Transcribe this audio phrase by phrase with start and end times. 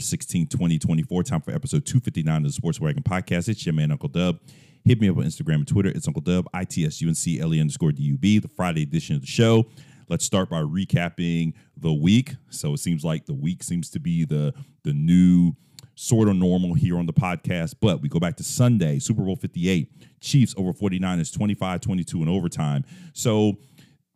[0.00, 1.22] February 16, 2024.
[1.24, 3.50] Time for episode 259 of the Sports Wagon Podcast.
[3.50, 4.38] It's your man, Uncle Dub.
[4.82, 5.90] Hit me up on Instagram and Twitter.
[5.90, 9.66] It's Uncle Dub, ITSUNC, underscore DUB, the Friday edition of the show.
[10.08, 12.36] Let's start by recapping the week.
[12.48, 15.52] So it seems like the week seems to be the, the new
[15.96, 17.74] sort of normal here on the podcast.
[17.78, 19.92] But we go back to Sunday, Super Bowl 58.
[20.22, 22.86] Chiefs over 49ers, 25 22 in overtime.
[23.12, 23.58] So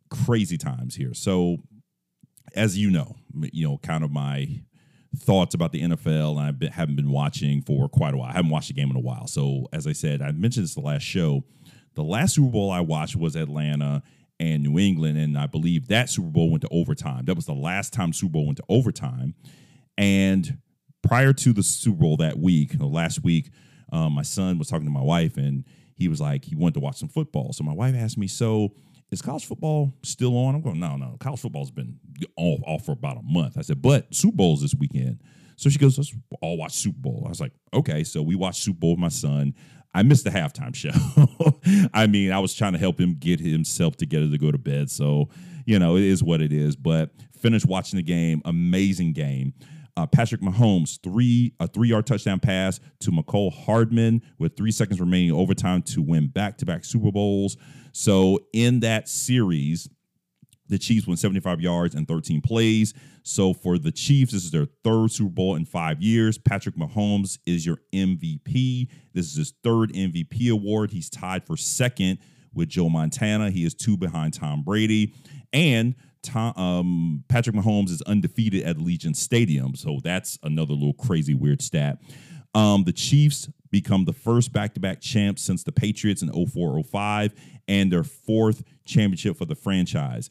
[0.09, 1.13] crazy times here.
[1.13, 1.57] So
[2.55, 3.17] as you know,
[3.51, 4.61] you know, kind of my
[5.15, 8.29] thoughts about the NFL, and I haven't been watching for quite a while.
[8.29, 9.27] I haven't watched a game in a while.
[9.27, 11.43] So, as I said, I mentioned this the last show.
[11.95, 14.03] The last Super Bowl I watched was Atlanta
[14.39, 17.25] and New England, and I believe that Super Bowl went to overtime.
[17.25, 19.33] That was the last time Super Bowl went to overtime.
[19.97, 20.57] And
[21.01, 23.49] prior to the Super Bowl that week, last week,
[23.91, 25.63] um, my son was talking to my wife, and
[25.95, 27.53] he was like, he wanted to watch some football.
[27.53, 28.73] So my wife asked me, so
[29.15, 30.55] is college football still on?
[30.55, 31.97] I'm going, no, no, college football's been
[32.35, 33.57] off, off for about a month.
[33.57, 35.21] I said, but Super Bowl's this weekend.
[35.55, 37.23] So she goes, let's all watch Super Bowl.
[37.25, 38.03] I was like, okay.
[38.03, 39.55] So we watched Super Bowl with my son.
[39.93, 40.91] I missed the halftime show.
[41.93, 44.89] I mean, I was trying to help him get himself together to go to bed.
[44.89, 45.29] So,
[45.65, 46.75] you know, it is what it is.
[46.75, 48.41] But finished watching the game.
[48.43, 49.53] Amazing game.
[49.95, 54.99] Uh, Patrick Mahomes, three a three yard touchdown pass to Mecole Hardman with three seconds
[54.99, 57.55] remaining overtime to win back to back Super Bowls.
[57.97, 59.89] So in that series,
[60.67, 62.93] the Chiefs won 75 yards and 13 plays.
[63.23, 66.37] So for the Chiefs, this is their third Super Bowl in five years.
[66.37, 68.89] Patrick Mahomes is your MVP.
[69.13, 70.91] This is his third MVP award.
[70.91, 72.19] He's tied for second
[72.53, 73.49] with Joe Montana.
[73.49, 75.13] He is two behind Tom Brady.
[75.53, 79.73] And Tom, um, Patrick Mahomes is undefeated at Allegiant Stadium.
[79.73, 81.99] So that's another little crazy, weird stat.
[82.53, 86.83] Um, the Chiefs become the first back to back champs since the Patriots in 04
[86.83, 87.33] 05
[87.67, 90.29] and their fourth championship for the franchise.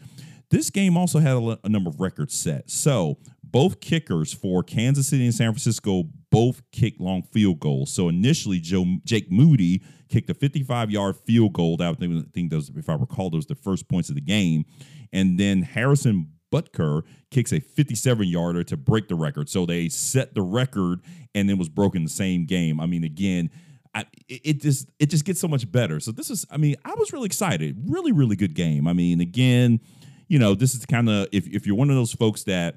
[0.51, 2.71] This game also had a, number of records set.
[2.71, 7.93] So both kickers for Kansas City and San Francisco both kicked long field goals.
[7.93, 11.77] So initially, Joe Jake Moody kicked a 55 yard field goal.
[11.77, 14.65] That I think, think those, if I recall, those the first points of the game.
[15.13, 19.49] And then Harrison Butker kicks a 57 yarder to break the record.
[19.49, 21.01] So they set the record
[21.35, 22.79] and then was broken the same game.
[22.79, 23.51] I mean, again,
[23.93, 25.99] I, it just it just gets so much better.
[25.99, 27.77] So this is, I mean, I was really excited.
[27.89, 28.87] Really, really good game.
[28.87, 29.81] I mean, again,
[30.29, 32.77] you know, this is kind of if if you're one of those folks that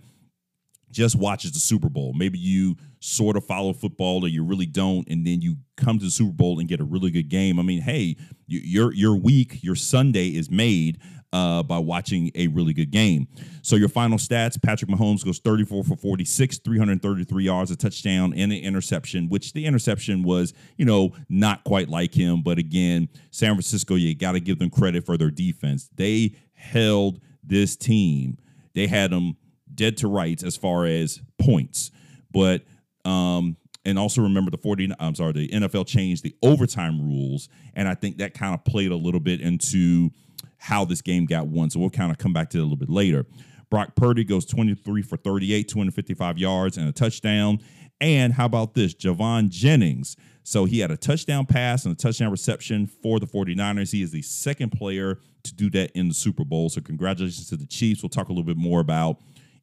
[0.92, 5.08] just watches the Super Bowl, maybe you sort of follow football or you really don't,
[5.10, 7.60] and then you come to the Super Bowl and get a really good game.
[7.60, 8.16] I mean, hey,
[8.48, 11.00] your your week, your Sunday is made
[11.34, 13.28] uh, by watching a really good game.
[13.62, 18.52] So your final stats: Patrick Mahomes goes 34 for 46, 333 yards, a touchdown, and
[18.52, 19.30] an interception.
[19.30, 24.16] Which the interception was, you know, not quite like him, but again, San Francisco, you
[24.16, 25.90] got to give them credit for their defense.
[25.96, 28.38] They held this team.
[28.74, 29.38] They had them
[29.78, 31.92] dead to rights as far as points,
[32.32, 32.64] but
[33.06, 33.56] um,
[33.86, 37.94] and also remember the 40 I'm sorry, the NFL changed the overtime rules and I
[37.94, 40.10] think that kind of played a little bit into
[40.58, 41.70] how this game got won.
[41.70, 43.26] So we'll kind of come back to it a little bit later.
[43.70, 47.60] Brock Purdy goes 23 for 38, 255 yards and a touchdown.
[48.00, 48.94] And how about this?
[48.94, 50.16] Jauan Jennings.
[50.44, 53.92] So he had a touchdown pass and a touchdown reception for the 49ers.
[53.92, 56.70] He is the second player to do that in the Super Bowl.
[56.70, 58.02] So congratulations to the Chiefs.
[58.02, 59.18] We'll talk a little bit more about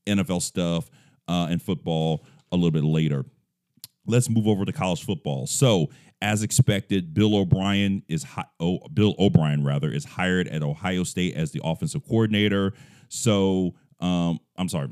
[0.07, 0.91] NFL stuff
[1.29, 3.25] uh, and football a little bit later.
[4.07, 5.47] Let's move over to college football.
[5.47, 5.91] So
[6.21, 11.35] as expected, Bill O'Brien is hi- oh, Bill O'Brien rather is hired at Ohio State
[11.35, 12.73] as the offensive coordinator.
[13.09, 14.89] So um, I'm sorry,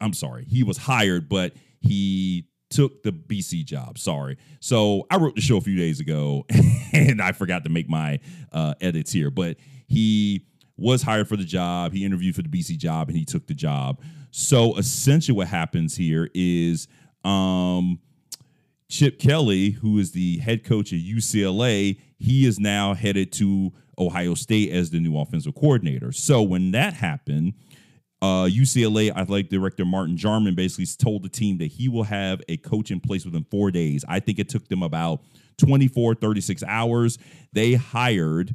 [0.00, 3.98] I'm sorry, he was hired, but he took the BC job.
[3.98, 4.38] Sorry.
[4.60, 6.46] So I wrote the show a few days ago,
[6.92, 8.20] and I forgot to make my
[8.52, 10.46] uh, edits here, but he
[10.76, 11.92] was hired for the job.
[11.92, 14.00] He interviewed for the BC job, and he took the job.
[14.38, 16.88] So essentially, what happens here is.
[17.24, 18.00] Um,
[18.88, 24.34] Chip Kelly, who is the head coach at UCLA, he is now headed to Ohio
[24.34, 26.12] State as the new offensive coordinator.
[26.12, 27.54] So when that happened,
[28.22, 32.58] uh, UCLA athletic director Martin Jarmond basically told the team that he will have a
[32.58, 34.04] coach in place within four days.
[34.08, 35.20] I think it took them about
[35.58, 37.18] 24, 36 hours.
[37.52, 38.54] They hired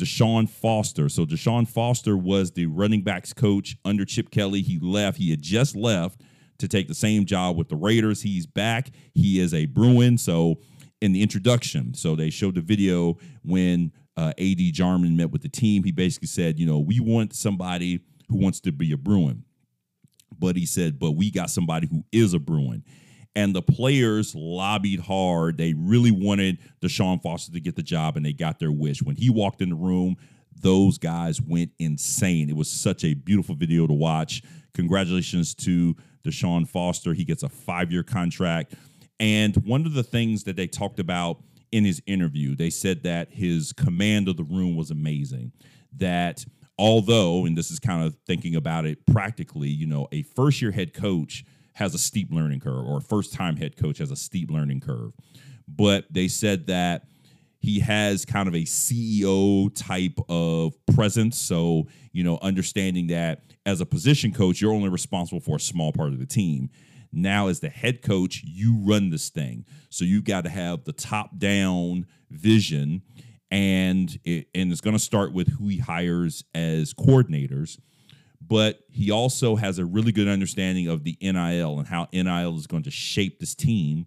[0.00, 1.08] Deshaun Foster.
[1.08, 4.62] So Deshaun Foster was the running backs coach under Chip Kelly.
[4.62, 5.18] He left.
[5.18, 6.22] He had just left
[6.58, 8.22] to take the same job with the Raiders.
[8.22, 8.90] He's back.
[9.14, 10.18] He is a Bruin.
[10.18, 10.56] So
[11.00, 15.48] in the introduction, so they showed the video when uh, AD Jarmond met with the
[15.48, 15.84] team.
[15.84, 19.44] He basically said, you know, we want somebody who wants to be a Bruin.
[20.38, 22.84] But he said, but we got somebody who is a Bruin.
[23.36, 25.56] And the players lobbied hard.
[25.56, 29.02] They really wanted Deshaun Foster to get the job, and they got their wish.
[29.02, 30.16] When he walked in the room,
[30.60, 32.50] those guys went insane.
[32.50, 34.42] It was such a beautiful video to watch.
[34.74, 37.14] congratulations to Deshaun Foster.
[37.14, 38.74] He gets a five year contract.
[39.18, 41.42] And one of the things that they talked about
[41.72, 45.52] in his interview, they said that his command of the room was amazing.
[45.96, 46.44] That
[46.78, 50.70] although, and this is kind of thinking about it practically, you know, a first year
[50.72, 51.44] head coach
[51.74, 55.12] has a steep learning curve, or first time head coach has a steep learning curve.
[55.68, 57.04] But they said that
[57.60, 61.38] he has kind of a CEO type of presence.
[61.38, 65.92] So, you know, understanding that as a position coach, you're only responsible for a small
[65.92, 66.70] part of the team.
[67.12, 69.66] Now, as the head coach, you run this thing.
[69.90, 73.02] So you've got to have the top down vision.
[73.50, 77.78] And, it, and it's going to start with who he hires as coordinators.
[78.50, 82.66] But he also has a really good understanding of the NIL and how NIL is
[82.66, 84.06] going to shape this team.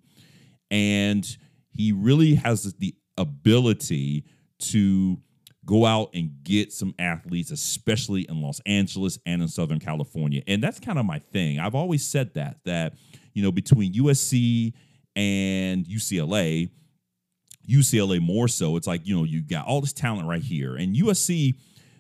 [0.69, 1.25] And
[1.69, 4.25] he really has the ability
[4.59, 5.17] to
[5.65, 10.43] go out and get some athletes, especially in Los Angeles and in Southern California.
[10.45, 11.57] And that's kind of my thing.
[11.57, 12.95] I've always said that, that,
[13.33, 14.73] you know, between USC
[15.15, 16.69] and UCLA,
[17.65, 20.75] UCLA more so, it's like, you know, you got all this talent right here.
[20.75, 21.53] And USC,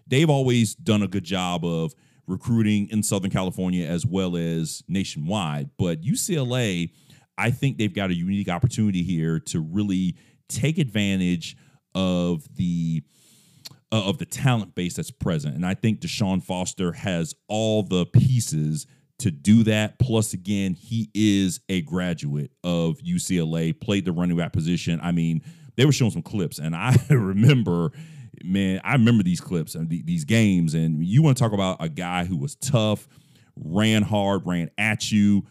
[0.07, 1.93] they've always done a good job of
[2.27, 5.69] recruiting in Southern California as well as nationwide.
[5.77, 6.91] But UCLA,
[7.37, 10.15] I think they've got a unique opportunity here to really
[10.47, 11.57] take advantage
[11.95, 13.03] of the
[13.91, 15.55] uh, of the talent base that's present.
[15.55, 18.87] And I think Deshaun Foster has all the pieces
[19.19, 19.99] to do that.
[19.99, 24.99] Plus, again, he is a graduate of UCLA, played the running back position.
[25.03, 25.43] I mean,
[25.75, 27.91] they were showing some clips, and I remember,
[28.43, 30.73] man, I remember these clips and these games.
[30.73, 33.07] And you want to talk about a guy who was tough,
[33.55, 35.45] ran hard, ran at you,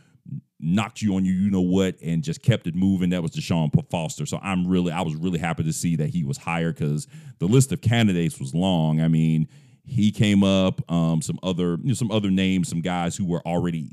[0.61, 3.11] knocked you on you, you know what, and just kept it moving.
[3.11, 4.27] That was Deshaun Foster.
[4.27, 7.09] So I'm really, I was really happy to see that he was hired because
[7.39, 9.01] the list of candidates was long.
[9.01, 9.49] I mean,
[9.85, 13.43] he came up, um, some other, you know, some other names, some guys who were
[13.47, 13.91] already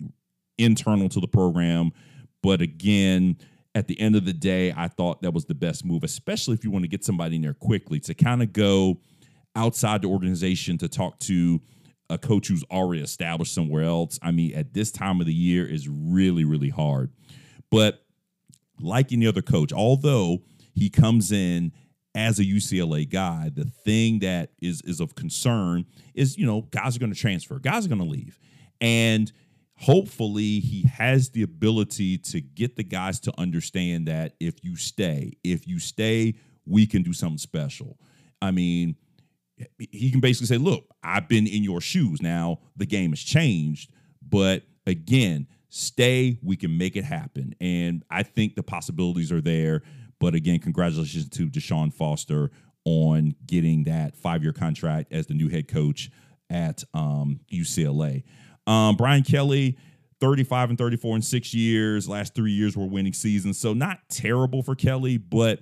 [0.59, 1.91] internal to the program.
[2.43, 3.37] But again,
[3.79, 6.65] at the end of the day, I thought that was the best move, especially if
[6.65, 8.99] you want to get somebody in there quickly to kind of go
[9.55, 11.61] outside the organization to talk to
[12.09, 15.65] a coach who's already established somewhere else, I mean, at this time of the year
[15.65, 17.13] is really, really hard.
[17.71, 18.03] But
[18.81, 20.39] like any other coach, although
[20.73, 21.71] he comes in
[22.13, 26.97] as a UCLA guy, the thing that is is of concern is, you know, guys
[26.97, 28.39] are going to transfer, guys are going to leave.
[28.81, 29.31] And
[29.79, 35.33] hopefully he has the ability to get the guys to understand that if you stay,
[35.43, 37.97] if you stay, we can do something special.
[38.41, 38.95] I mean,
[39.77, 42.21] he can basically say, "Look, I've been in your shoes.
[42.21, 46.39] Now the game has changed, but again, stay.
[46.43, 49.81] We can make it happen." And I think the possibilities are there.
[50.19, 52.51] But again, congratulations to Deshaun Foster
[52.83, 56.09] on getting that five-year contract as the new head coach
[56.49, 58.23] at um, UCLA.
[58.69, 59.77] Um, Brian Kelly.
[60.21, 62.09] 35 and 34 in six years.
[62.09, 63.57] Last three years were winning seasons.
[63.57, 65.61] So not terrible for Kelly, but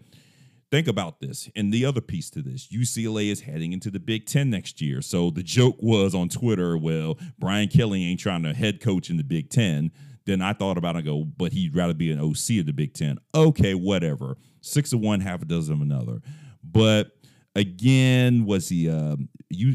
[0.72, 1.50] think about this.
[1.56, 5.02] And the other piece to this UCLA is heading into the Big Ten next year.
[5.02, 9.18] So the joke was on Twitter, well, Brian Kelly ain't trying to head coach in
[9.18, 9.92] the Big Ten.
[10.26, 12.74] Then I thought about it and go, but he'd rather be an OC of the
[12.74, 13.18] Big Ten.
[13.34, 14.38] Okay, whatever.
[14.62, 16.22] Six of one, half a dozen of another.
[16.64, 17.12] But
[17.56, 18.90] again, was he?
[18.90, 19.16] Uh,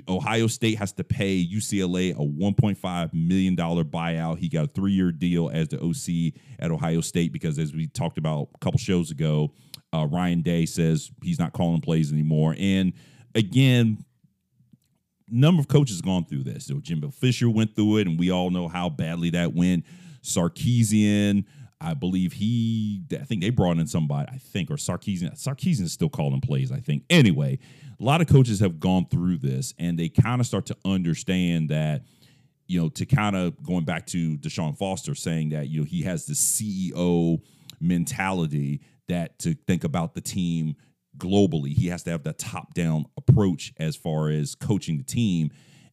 [0.07, 4.38] Ohio State has to pay UCLA a 1.5 million dollar buyout.
[4.38, 7.87] He got a three year deal as the OC at Ohio State because, as we
[7.87, 9.52] talked about a couple shows ago,
[9.95, 12.55] uh, Ryan Day says he's not calling plays anymore.
[12.59, 12.93] And
[13.35, 14.05] again,
[15.29, 16.67] number of coaches gone through this.
[16.67, 19.85] So Jimbo Fisher went through it, and we all know how badly that went.
[20.23, 21.45] Sarkisian,
[21.83, 25.33] I believe he, I think they brought in somebody, I think, or Sarkisian.
[25.35, 27.05] Sarkisian is still calling plays, I think.
[27.11, 27.59] Anyway,
[27.99, 31.71] a lot of coaches have gone through this, and they kind of start to understand
[31.71, 32.03] that
[32.73, 36.03] you know, to kind of going back to Deshaun Foster saying that, you know, he
[36.03, 37.41] has the CEO
[37.81, 40.77] mentality that to think about the team
[41.19, 41.75] globally.
[41.75, 45.51] He has to have that top down approach as far as coaching the team.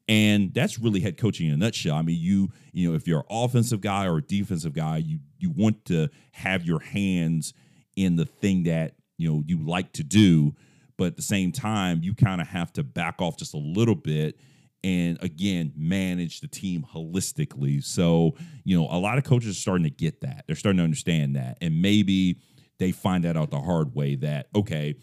[0.10, 1.96] And that's really head coaching in a nutshell.
[1.96, 5.20] I mean, you you know, if you're an offensive guy or a defensive guy, you
[5.38, 7.54] you want to have your hands
[7.96, 10.56] in the thing that you know you like to do,
[10.98, 13.96] but at the same time, you kind of have to back off just a little
[13.96, 14.40] bit
[14.84, 17.84] and again manage the team holistically.
[17.84, 20.46] So, you know, a lot of coaches are starting to get that.
[20.48, 21.58] They're starting to understand that.
[21.62, 22.40] And maybe
[22.80, 24.96] they find that out the hard way that, okay,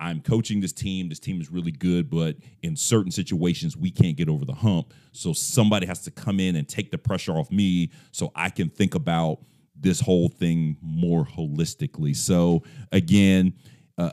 [0.00, 1.08] I'm coaching this team.
[1.08, 4.92] This team is really good, but in certain situations, we can't get over the hump.
[5.12, 8.68] So somebody has to come in and take the pressure off me so I can
[8.68, 9.38] think about
[9.78, 12.16] this whole thing more holistically.
[12.16, 13.54] So again,
[13.98, 14.10] uh,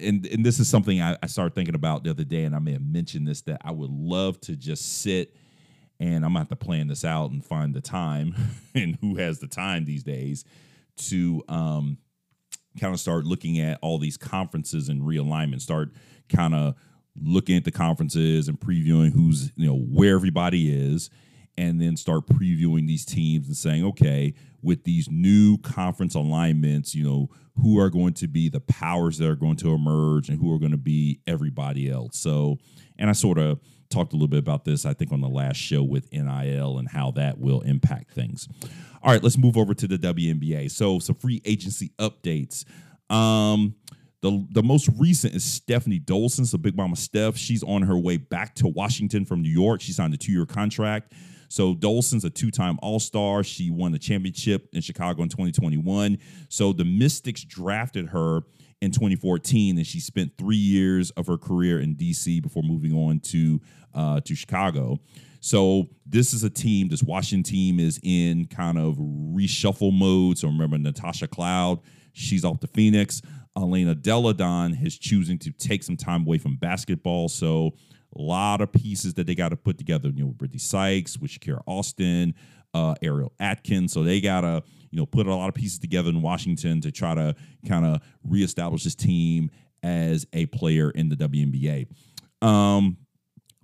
[0.00, 2.58] and and this is something I, I started thinking about the other day, and I
[2.58, 5.34] may have mentioned this that I would love to just sit
[6.02, 8.34] and I'm gonna have to plan this out and find the time
[8.74, 10.44] and who has the time these days
[10.96, 11.98] to um,
[12.80, 15.60] kind of start looking at all these conferences and realignment.
[15.60, 15.90] Start
[16.28, 16.74] kind of
[17.20, 21.10] looking at the conferences and previewing who's you know where everybody is
[21.58, 27.04] and then start previewing these teams and saying okay with these new conference alignments you
[27.04, 30.54] know who are going to be the powers that are going to emerge and who
[30.54, 32.56] are going to be everybody else so
[32.98, 33.60] and i sort of
[33.92, 36.88] talked a little bit about this i think on the last show with nil and
[36.88, 38.48] how that will impact things
[39.02, 42.64] all right let's move over to the WNBA so some free agency updates
[43.10, 43.74] um
[44.22, 47.36] the, the most recent is Stephanie Dolson, so Big Mama Steph.
[47.36, 49.80] She's on her way back to Washington from New York.
[49.80, 51.12] She signed a two year contract.
[51.48, 53.42] So Dolson's a two time All Star.
[53.42, 56.18] She won the championship in Chicago in 2021.
[56.48, 58.42] So the Mystics drafted her
[58.82, 63.20] in 2014, and she spent three years of her career in DC before moving on
[63.20, 63.60] to
[63.94, 64.98] uh, to Chicago.
[65.40, 66.88] So this is a team.
[66.88, 70.38] This Washington team is in kind of reshuffle mode.
[70.38, 71.80] So remember Natasha Cloud,
[72.12, 73.22] she's off to Phoenix.
[73.56, 77.28] Elena Delle Donne is choosing to take some time away from basketball.
[77.28, 77.74] So
[78.16, 80.08] a lot of pieces that they got to put together.
[80.08, 82.34] You know, Brittany Sykes, with Shakira Austin,
[82.74, 83.92] uh, Ariel Atkins.
[83.92, 86.90] So they got to, you know, put a lot of pieces together in Washington to
[86.90, 87.34] try to
[87.66, 89.50] kind of reestablish this team
[89.82, 91.88] as a player in the WNBA.
[92.46, 92.98] Um,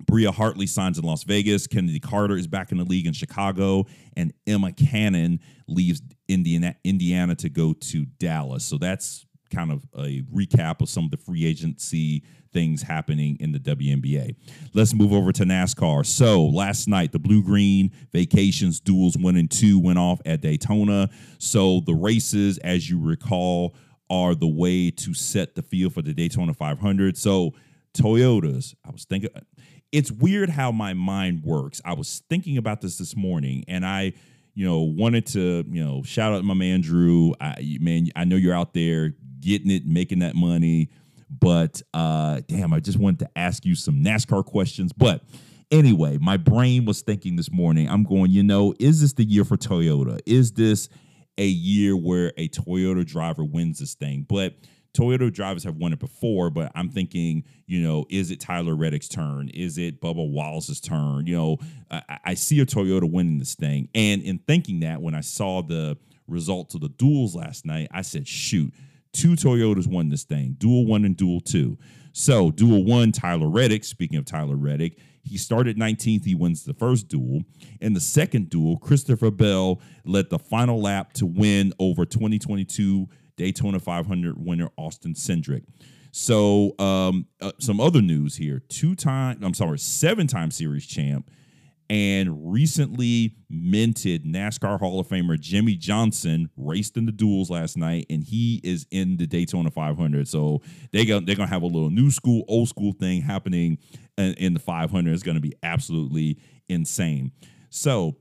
[0.06, 1.66] Bria Hartley signs in Las Vegas.
[1.66, 3.86] Chennedy Carter is back in the league in Chicago,
[4.16, 8.64] and Emma Cannon leaves Indiana, Indiana to go to Dallas.
[8.64, 13.52] So that's kind of a recap of some of the free agency things happening in
[13.52, 14.34] the WNBA.
[14.74, 16.06] Let's move over to NASCAR.
[16.06, 21.10] So last night, the Bluegreen Vacations Duels one and two went off at Daytona.
[21.38, 23.74] So the races, as you recall,
[24.10, 27.16] are the way to set the field for the Daytona 500.
[27.16, 27.52] So
[27.92, 29.30] Toyotas, I was thinking,
[29.92, 31.80] it's weird how my mind works.
[31.84, 34.14] I was thinking about this this morning, and I
[34.58, 37.32] you know, wanted to, you know, shout out my man Drew.
[37.40, 40.90] I, man, I know you're out there getting it, making that money.
[41.30, 44.92] But uh, damn, I just wanted to ask you some NASCAR questions.
[44.92, 45.22] But
[45.70, 49.44] anyway, my brain was thinking this morning, I'm going, you know, is this the year
[49.44, 50.18] for Toyota?
[50.26, 50.88] Is this
[51.38, 54.26] a year where a Toyota driver wins this thing?
[54.28, 54.56] But
[54.98, 59.08] Toyota drivers have won it before, but I'm thinking, you know, is it Tyler Reddick's
[59.08, 59.48] turn?
[59.50, 61.26] Is it Bubba Wallace's turn?
[61.26, 61.58] You know,
[61.90, 63.88] I, I see a Toyota winning this thing.
[63.94, 68.02] And in thinking that, when I saw the results of the duels last night, I
[68.02, 68.72] said, shoot,
[69.12, 71.78] Two Toyotas won this thing, duel one and duel two.
[72.12, 76.24] So, dual one, Tyler Reddick, speaking of Tyler Reddick, he started 19th.
[76.24, 77.42] He wins the first duel.
[77.80, 83.08] In the second duel, Christopher Bell led the final lap to win over 2022
[83.38, 85.64] Daytona 500 winner Austin Cindric.
[86.11, 91.30] So, um, uh, some other news here: two time, I'm sorry, seven time series champ
[91.90, 98.07] and recently minted NASCAR Hall of Famer Jimmie Johnson raced in the duels last night,
[98.11, 100.28] and he is in the Daytona 500.
[100.28, 100.61] So
[100.92, 103.78] they go, they're gonna have a little new school, old school thing happening
[104.18, 105.12] in, in the 500.
[105.12, 107.33] It's gonna be absolutely insane.
[107.71, 108.16] So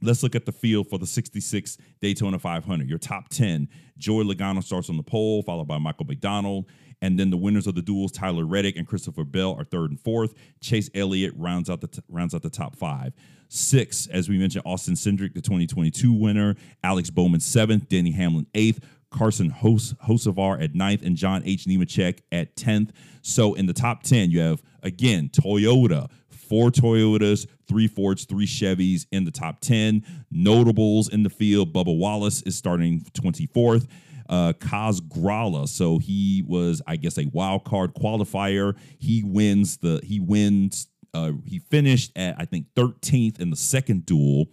[0.00, 2.88] Let's look at the field for the 66 Daytona 500.
[2.88, 3.68] Your top 10.
[3.96, 6.64] Joey Logano starts on the pole, followed by Michael McDowell.
[7.00, 10.00] And then the winners of the duels, Tyler Reddick and Christopher Bell, are third and
[10.00, 10.34] fourth.
[10.60, 13.12] Chase Elliott rounds out the t- rounds out the top five.
[13.48, 16.56] Six, as we mentioned, Austin Cindric, the 2022 winner.
[16.82, 17.88] Alex Bowman seventh.
[17.88, 18.80] Denny Hamlin eighth.
[19.10, 21.64] Carson Hos- Hocevar at ninth, and John H.
[21.64, 22.90] Nemechek at 10th.
[23.22, 26.10] So in the top 10, you have, again, Toyota,
[26.48, 30.04] four Toyotas, three Fords, three Chevys in the top 10.
[30.30, 33.86] Notables in the field, Bubba Wallace is starting 24th
[34.28, 35.68] uh, Kaz Grala.
[35.68, 38.76] So he was, I guess, a wild card qualifier.
[38.98, 40.88] He wins the he wins.
[41.14, 44.46] Uh, he finished at I think 13th in the second duel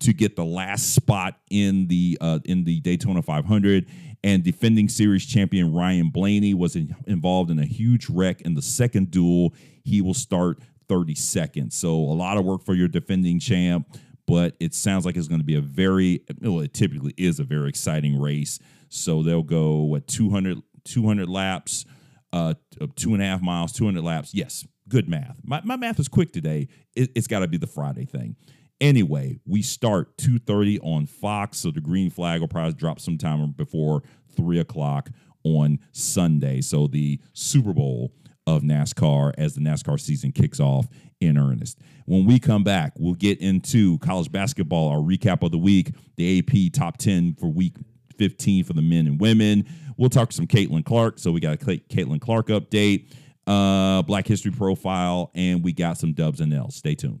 [0.00, 3.86] to get the last spot in the uh, in the Daytona 500.
[4.24, 8.62] And defending series champion Ryan Blaney was in, involved in a huge wreck in the
[8.62, 9.54] second duel.
[9.84, 11.72] He will start 32nd.
[11.72, 15.40] So a lot of work for your defending champ, but it sounds like it's going
[15.40, 18.58] to be a very well, it typically is a very exciting race.
[18.88, 21.84] So they'll go what 200 200 laps,
[22.32, 22.54] uh,
[22.96, 24.34] two and a half miles, 200 laps.
[24.34, 25.36] Yes, good math.
[25.44, 26.68] My, my math is quick today.
[26.96, 28.36] It, it's got to be the Friday thing.
[28.80, 34.02] Anyway, we start 2.30 on Fox, so the green flag will probably drop sometime before
[34.36, 35.10] 3 o'clock
[35.42, 36.60] on Sunday.
[36.60, 38.12] So the Super Bowl
[38.48, 40.88] of NASCAR as the NASCAR season kicks off
[41.20, 41.78] in earnest.
[42.06, 46.38] When we come back, we'll get into college basketball, our recap of the week, the
[46.38, 47.74] AP top 10 for week
[48.16, 49.66] 15 for the men and women.
[49.98, 51.18] We'll talk some Caitlin Clark.
[51.18, 53.12] So we got a Caitlin Clark update,
[53.46, 56.76] uh, Black History profile, and we got some dubs and L's.
[56.76, 57.20] Stay tuned.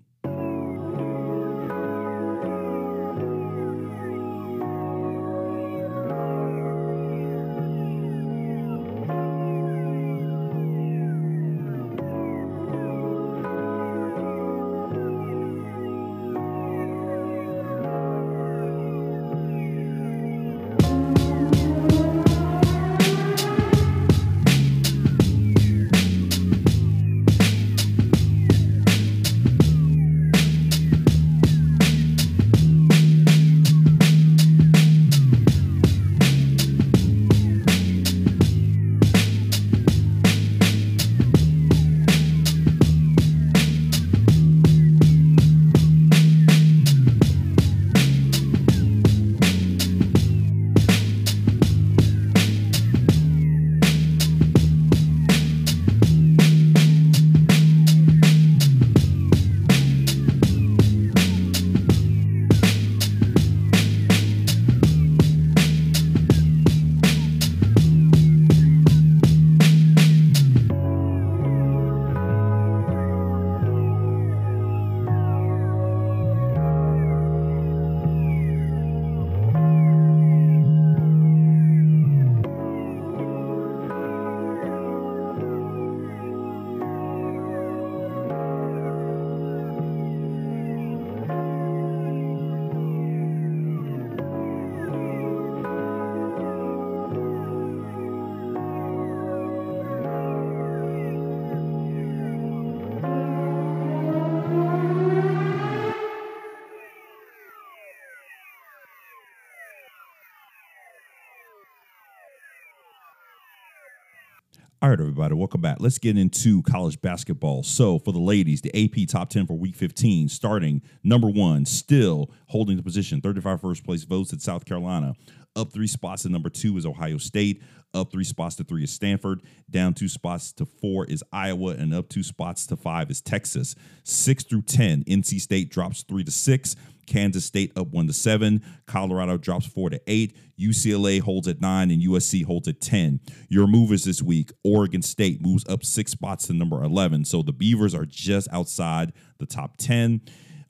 [114.80, 115.78] All right, everybody, welcome back.
[115.80, 117.64] Let's get into college basketball.
[117.64, 122.30] So, for the ladies, the AP top 10 for week 15, starting number one, still
[122.46, 125.14] holding the position, 35 first place votes at South Carolina.
[125.56, 127.60] Up three spots at number two is Ohio State.
[127.92, 129.42] Up three spots to three is Stanford.
[129.68, 131.70] Down two spots to four is Iowa.
[131.72, 133.74] And up two spots to five is Texas.
[134.04, 136.76] Six through 10, NC State drops three to six.
[137.08, 138.62] Kansas State up one to seven.
[138.86, 140.36] Colorado drops four to eight.
[140.58, 143.20] UCLA holds at nine and USC holds at 10.
[143.48, 147.24] Your movers this week Oregon State moves up six spots to number 11.
[147.24, 150.20] So the Beavers are just outside the top 10.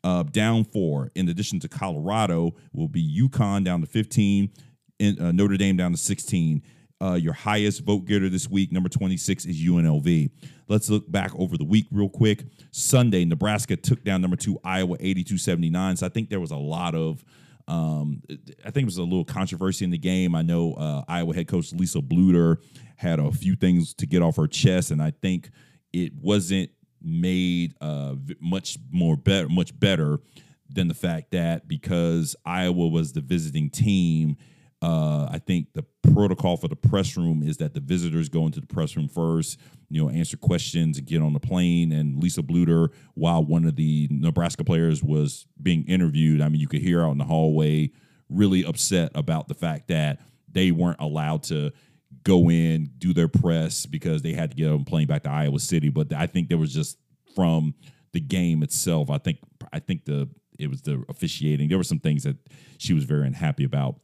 [0.05, 4.51] Uh, down four, in addition to Colorado, will be UConn down to 15,
[5.01, 6.63] in, uh, Notre Dame down to 16.
[7.01, 10.31] Uh, your highest vote getter this week, number 26, is UNLV.
[10.69, 12.45] Let's look back over the week real quick.
[12.71, 15.97] Sunday, Nebraska took down number two, Iowa, 82 79.
[15.97, 17.25] So I think there was a lot of.
[17.67, 18.23] Um,
[18.65, 20.35] I think it was a little controversy in the game.
[20.35, 22.57] I know uh, Iowa head coach Lisa Bluder
[22.97, 25.51] had a few things to get off her chest, and I think
[25.93, 26.71] it wasn't
[27.03, 30.21] made uh, much more better, much better
[30.71, 34.39] than the fact that because Iowa was the visiting team
[34.81, 38.61] uh, I think the protocol for the press room is that the visitors go into
[38.61, 41.93] the press room first, you know, answer questions and get on the plane.
[41.93, 46.69] And Lisa Bluder, while one of the Nebraska players was being interviewed, I mean, you
[46.69, 47.91] could hear out in the hallway
[48.29, 51.73] really upset about the fact that they weren't allowed to
[52.25, 55.59] go in, do their press because they had to get on plane back to Iowa
[55.59, 55.89] City.
[55.89, 56.99] But I think there was just
[57.35, 57.75] from
[58.13, 59.39] the game itself, I think
[59.73, 61.69] I think the it was the officiating.
[61.69, 62.37] There were some things that
[62.79, 63.97] she was very unhappy about.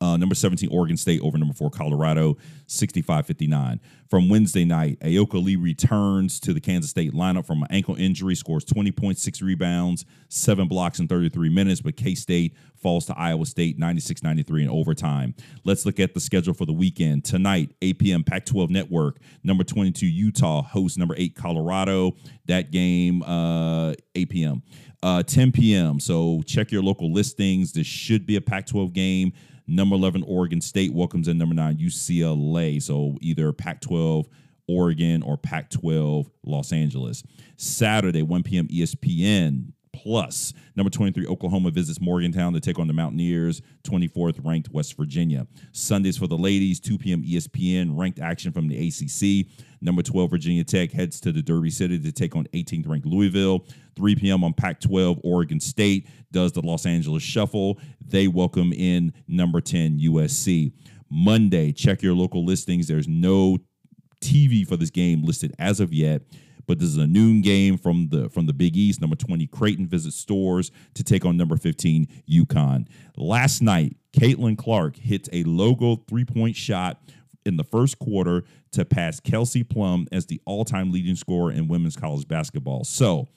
[0.00, 3.80] Uh, number 17, Oregon State over number four, Colorado, 65 59.
[4.08, 8.34] From Wednesday night, Ayoka Lee returns to the Kansas State lineup from an ankle injury,
[8.34, 13.18] scores 20 points, six rebounds, seven blocks in 33 minutes, but K State falls to
[13.18, 15.34] Iowa State 96 93 in overtime.
[15.64, 17.24] Let's look at the schedule for the weekend.
[17.24, 22.16] Tonight, 8 p.m., Pac 12 Network, number 22, Utah hosts number eight, Colorado.
[22.46, 24.62] That game, uh, 8 p.m.
[25.02, 26.00] Uh, 10 p.m.
[26.00, 27.72] So check your local listings.
[27.72, 29.32] This should be a Pac 12 game.
[29.66, 32.80] Number 11, Oregon State welcomes in number nine, UCLA.
[32.82, 34.28] So either Pac 12
[34.68, 37.22] Oregon or Pac 12 Los Angeles.
[37.56, 38.68] Saturday, 1 p.m.
[38.68, 40.52] ESPN plus.
[40.76, 45.46] Number 23, Oklahoma visits Morgantown to take on the Mountaineers, 24th ranked West Virginia.
[45.72, 47.22] Sundays for the ladies, 2 p.m.
[47.22, 49.46] ESPN, ranked action from the ACC.
[49.80, 53.66] Number 12, Virginia Tech heads to the Derby City to take on 18th ranked Louisville.
[53.96, 54.44] 3 p.m.
[54.44, 57.78] on Pac 12, Oregon State does the Los Angeles Shuffle.
[58.06, 60.72] They welcome in number 10, USC.
[61.10, 62.86] Monday, check your local listings.
[62.86, 63.58] There's no
[64.22, 66.22] TV for this game listed as of yet
[66.66, 69.00] but this is a noon game from the from the Big East.
[69.00, 72.88] Number 20, Creighton visits Storrs to take on number 15, UConn.
[73.16, 77.00] Last night, Caitlin Clark hits a logo three-point shot
[77.44, 81.96] in the first quarter to pass Kelsey Plum as the all-time leading scorer in women's
[81.96, 82.84] college basketball.
[82.84, 83.28] So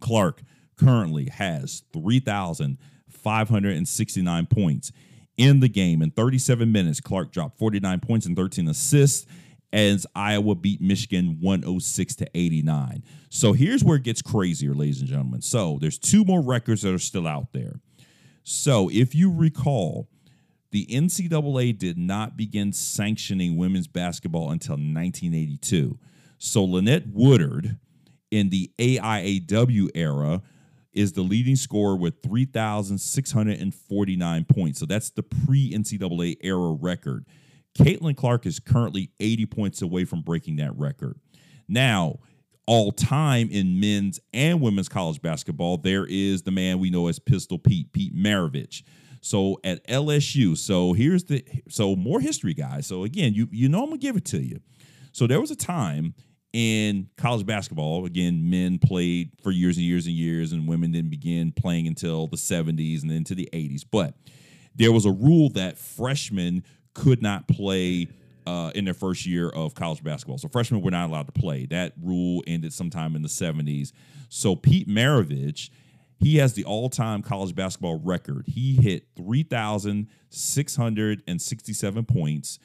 [0.00, 0.42] Clark
[0.76, 4.90] currently has 3,569 points
[5.36, 6.02] in the game.
[6.02, 9.26] In 37 minutes, Clark dropped 49 points and 13 assists
[9.72, 13.04] as Iowa beat Michigan 106 to 89.
[13.28, 15.42] So here's where it gets crazier, ladies and gentlemen.
[15.42, 17.80] So there's two more records that are still out there.
[18.42, 20.08] So if you recall,
[20.72, 25.98] the NCAA did not begin sanctioning women's basketball until 1982.
[26.38, 27.78] So Lynette Woodard
[28.30, 30.42] in the AIAW era
[30.92, 34.78] is the leading scorer with 3,649 points.
[34.80, 37.26] So that's the pre NCAA era record.
[37.78, 41.18] Caitlin Clark is currently 80 points away from breaking that record.
[41.68, 42.18] Now,
[42.66, 47.18] all time in men's and women's college basketball, there is the man we know as
[47.18, 48.82] Pistol Pete, Pete Maravich.
[49.20, 52.86] So at LSU, so here's the so more history, guys.
[52.86, 54.60] So again, you you know I'm gonna give it to you.
[55.12, 56.14] So there was a time
[56.52, 61.10] in college basketball, again, men played for years and years and years, and women didn't
[61.10, 63.84] begin playing until the 70s and into the 80s.
[63.88, 64.14] But
[64.74, 68.08] there was a rule that freshmen could not play
[68.46, 70.38] uh, in their first year of college basketball.
[70.38, 71.66] So freshmen were not allowed to play.
[71.66, 73.92] That rule ended sometime in the 70s.
[74.28, 75.70] So Pete Maravich,
[76.18, 78.46] he has the all-time college basketball record.
[78.46, 82.58] He hit 3,667 points.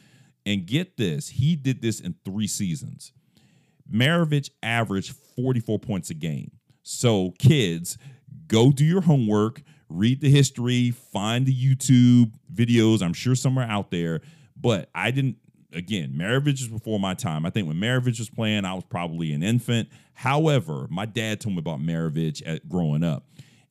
[0.47, 3.11] And get this, he did this in three seasons.
[3.91, 6.51] Maravich averaged 44 points a game.
[6.83, 7.97] So kids,
[8.47, 13.01] go do your homework read the history, find the YouTube videos.
[13.01, 14.21] I'm sure somewhere out there.
[14.55, 15.37] But I didn't,
[15.73, 17.45] again, Maravich is before my time.
[17.45, 19.89] I think when Maravich was playing, I was probably an infant.
[20.13, 23.27] However, my dad told me about Maravich at growing up.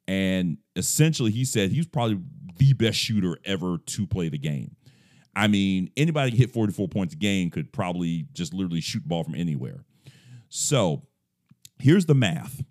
[0.07, 2.21] And essentially, he said he was probably
[2.59, 4.77] the best shooter ever to play the game.
[5.35, 9.25] I mean, anybody hit 44 points a game could probably just literally shoot the ball
[9.25, 9.85] from anywhere.
[10.49, 11.03] So
[11.79, 12.63] here's the math.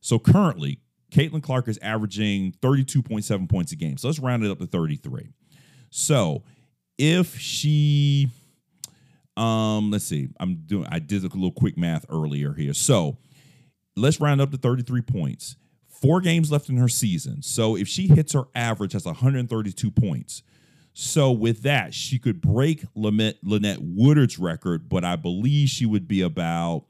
[0.00, 0.80] So currently,
[1.10, 3.96] Caitlin Clark is averaging 32.7 points a game.
[3.96, 5.30] So let's round it up to 33.
[5.90, 6.42] So
[6.98, 8.28] if she
[9.36, 12.74] um let's see, I'm doing I did a little quick math earlier here.
[12.74, 13.18] So
[13.96, 15.56] let's round up to 33 points.
[15.88, 17.42] Four games left in her season.
[17.42, 20.42] So if she hits her average, that's 132 points.
[20.98, 26.08] So with that, she could break Lynette, Lynette Woodard's record, but I believe she would
[26.08, 26.84] be about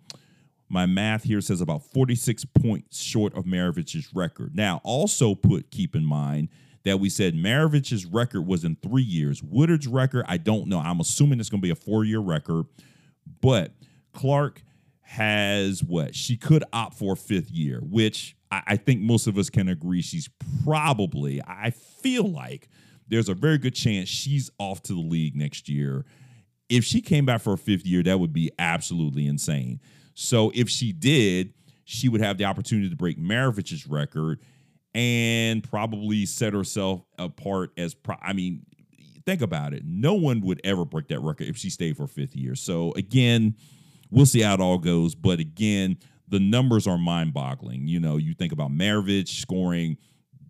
[0.68, 4.56] my math here says about 46 points short of Maravich's record.
[4.56, 6.48] Now, also put keep in mind
[6.84, 9.42] that we said Maravich's record was in three years.
[9.42, 10.78] Woodard's record, I don't know.
[10.78, 12.66] I'm assuming it's going to be a four year record,
[13.40, 13.72] but
[14.12, 14.62] Clark
[15.02, 19.38] has what she could opt for a fifth year, which I, I think most of
[19.38, 20.28] us can agree she's
[20.64, 21.40] probably.
[21.46, 22.68] I feel like
[23.08, 26.04] there's a very good chance she's off to the league next year.
[26.68, 29.80] If she came back for a fifth year, that would be absolutely insane.
[30.16, 31.52] So if she did,
[31.84, 34.40] she would have the opportunity to break Maravich's record
[34.94, 38.64] and probably set herself apart as pro- I mean,
[39.26, 39.82] think about it.
[39.84, 42.54] No one would ever break that record if she stayed for fifth year.
[42.54, 43.56] So again,
[44.10, 45.14] we'll see how it all goes.
[45.14, 45.98] But again,
[46.28, 47.86] the numbers are mind-boggling.
[47.86, 49.98] You know, you think about Maravich scoring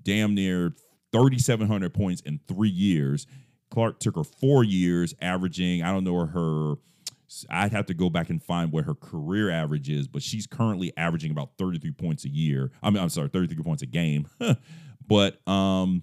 [0.04, 0.74] damn near
[1.12, 3.26] 3,700 points in three years.
[3.70, 6.76] Clark took her four years, averaging I don't know her
[7.50, 10.92] I'd have to go back and find what her career average is, but she's currently
[10.96, 12.70] averaging about 33 points a year.
[12.82, 14.28] I mean, I'm sorry, 33 points a game.
[15.06, 16.02] but um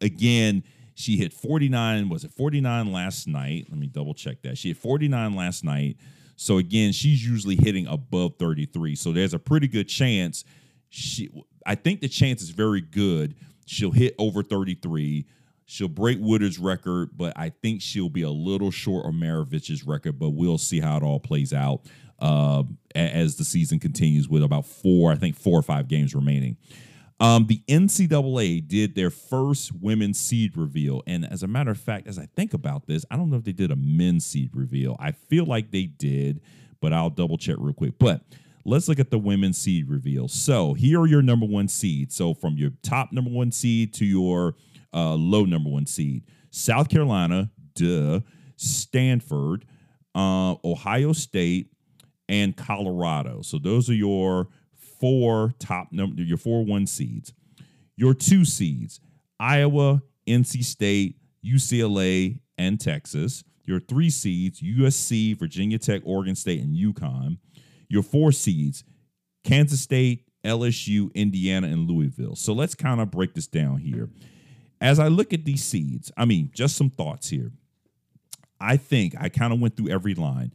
[0.00, 0.62] again,
[0.94, 3.66] she hit 49, was it 49 last night?
[3.68, 4.58] Let me double check that.
[4.58, 5.96] She hit 49 last night.
[6.36, 8.96] So again, she's usually hitting above 33.
[8.96, 10.44] So there's a pretty good chance
[10.94, 11.28] she
[11.66, 13.34] I think the chance is very good.
[13.66, 15.26] She'll hit over 33.
[15.66, 20.18] She'll break Woodard's record, but I think she'll be a little short of Maravich's record.
[20.18, 21.82] But we'll see how it all plays out
[22.18, 26.56] uh, as the season continues with about four, I think four or five games remaining.
[27.20, 31.02] Um, the NCAA did their first women's seed reveal.
[31.06, 33.44] And as a matter of fact, as I think about this, I don't know if
[33.44, 34.96] they did a men's seed reveal.
[34.98, 36.40] I feel like they did,
[36.80, 37.94] but I'll double check real quick.
[37.98, 38.22] But
[38.64, 40.26] let's look at the women's seed reveal.
[40.28, 42.16] So here are your number one seeds.
[42.16, 44.56] So from your top number one seed to your
[44.94, 46.24] uh, low number one seed.
[46.50, 48.20] South Carolina, duh.
[48.56, 49.64] Stanford,
[50.14, 51.70] uh, Ohio State,
[52.28, 53.42] and Colorado.
[53.42, 54.48] So those are your
[55.00, 57.32] four top number, your four one seeds.
[57.96, 59.00] Your two seeds:
[59.38, 63.44] Iowa, NC State, UCLA, and Texas.
[63.64, 67.38] Your three seeds: USC, Virginia Tech, Oregon State, and UConn.
[67.88, 68.84] Your four seeds:
[69.44, 72.36] Kansas State, LSU, Indiana, and Louisville.
[72.36, 74.08] So let's kind of break this down here
[74.80, 77.52] as I look at these seeds, I mean, just some thoughts here.
[78.60, 80.52] I think I kind of went through every line.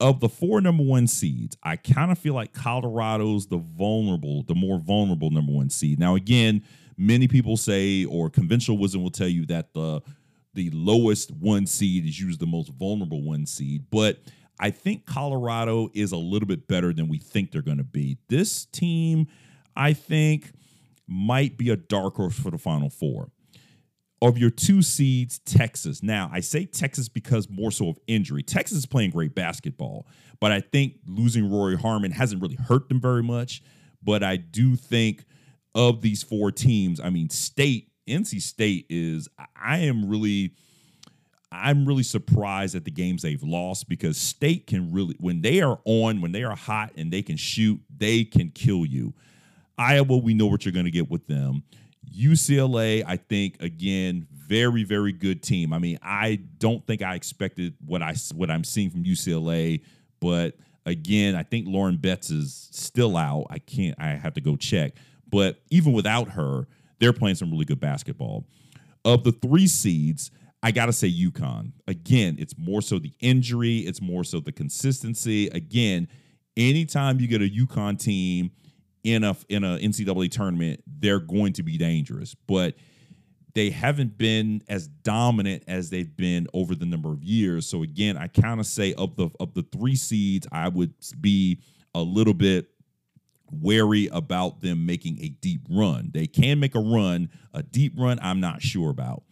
[0.00, 4.54] Of the four number one seeds, I kind of feel like Colorado's the vulnerable, the
[4.54, 5.98] more vulnerable number one seed.
[5.98, 6.62] Now, again,
[6.96, 10.00] many people say, or conventional wisdom will tell you that the
[10.54, 13.86] the lowest one seed is usually the most vulnerable one seed.
[13.90, 14.18] But
[14.60, 18.18] I think Colorado is a little bit better than we think they're going to be.
[18.28, 19.28] This team,
[19.76, 20.52] I think,
[21.06, 23.30] might be a dark horse for the Final Four
[24.20, 26.02] of your two seeds, Texas.
[26.02, 28.42] Now, I say Texas because more so of injury.
[28.42, 30.06] Texas is playing great basketball,
[30.40, 33.62] but I think losing Rori Harmon hasn't really hurt them very much.
[34.02, 35.24] But I do think
[35.74, 40.54] of these four teams, I mean, State, NC State is, I am really.
[41.50, 45.80] I'm really surprised at the games they've lost because State can really, when they are
[45.86, 49.14] on, when they are hot and they can shoot, they can kill you.
[49.78, 51.62] Iowa, we know what you're going to get with them.
[52.16, 55.72] UCLA, I think again, very very good team.
[55.72, 59.82] I mean, I don't think I expected what I what I'm seeing from UCLA,
[60.20, 63.46] but again, I think Lauren Betts is still out.
[63.50, 63.94] I can't.
[63.98, 64.92] I have to go check.
[65.30, 66.66] But even without her,
[66.98, 68.46] they're playing some really good basketball.
[69.04, 70.30] Of the three seeds,
[70.62, 71.72] I gotta say UConn.
[71.86, 73.78] Again, it's more so the injury.
[73.78, 75.48] It's more so the consistency.
[75.48, 76.08] Again,
[76.56, 78.50] anytime you get a UConn team
[79.14, 82.34] in a in a NCAA tournament, they're going to be dangerous.
[82.34, 82.74] But
[83.54, 87.66] they haven't been as dominant as they've been over the number of years.
[87.66, 91.60] So again, I kind of say of the of the three seeds, I would be
[91.94, 92.68] a little bit
[93.50, 96.10] wary about them making a deep run.
[96.12, 99.22] They can make a run, a deep run, I'm not sure about.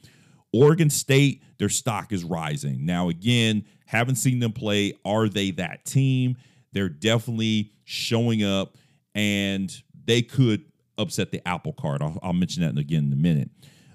[0.52, 2.86] Oregon State, their stock is rising.
[2.86, 4.94] Now, again, haven't seen them play.
[5.04, 6.36] Are they that team?
[6.72, 8.76] They're definitely showing up
[9.16, 10.66] and they could
[10.98, 12.02] upset the apple cart.
[12.02, 13.50] I'll, I'll mention that again in a minute.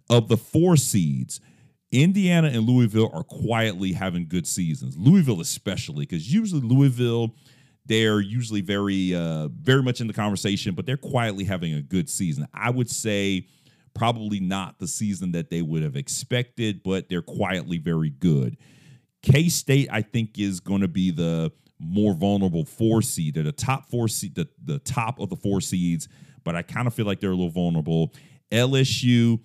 [0.09, 1.39] Of the four seeds,
[1.91, 4.97] Indiana and Louisville are quietly having good seasons.
[4.97, 7.35] Louisville especially, because usually Louisville,
[7.85, 12.09] they're usually very, uh, very much in the conversation, but they're quietly having a good
[12.09, 12.47] season.
[12.53, 13.47] I would say
[13.93, 18.57] probably not the season that they would have expected, but they're quietly very good.
[19.21, 23.33] K State, I think, is going to be the more vulnerable four seed.
[23.33, 26.07] They're the top four seed, the, the top of the four seeds,
[26.43, 28.13] but I kind of feel like they're a little vulnerable.
[28.51, 29.39] LSU,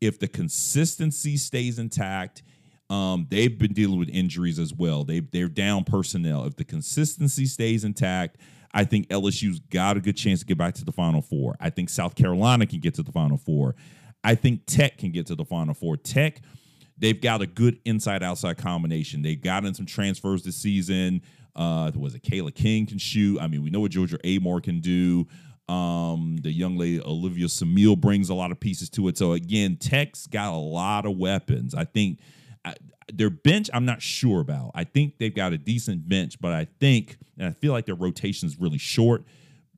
[0.00, 2.42] if the consistency stays intact,
[2.88, 5.04] um, they've been dealing with injuries as well.
[5.04, 6.44] They they're down personnel.
[6.44, 8.38] If the consistency stays intact,
[8.72, 11.56] I think LSU's got a good chance to get back to the Final Four.
[11.60, 13.76] I think South Carolina can get to the Final Four.
[14.24, 15.96] I think Tech can get to the Final Four.
[15.96, 16.40] Tech,
[16.98, 19.22] they've got a good inside outside combination.
[19.22, 21.22] They've gotten some transfers this season.
[21.54, 23.40] Uh, was it Cayla King can shoot?
[23.40, 25.26] I mean, we know what Georgia Amoore can do.
[25.68, 29.16] Um, the young lady Olivia Summiel brings a lot of pieces to it.
[29.16, 31.74] So again, Tech's got a lot of weapons.
[31.74, 32.18] I think
[32.64, 32.74] I,
[33.12, 34.72] their bench, I'm not sure about.
[34.74, 37.94] I think they've got a decent bench, but I think and I feel like their
[37.94, 39.24] rotation is really short.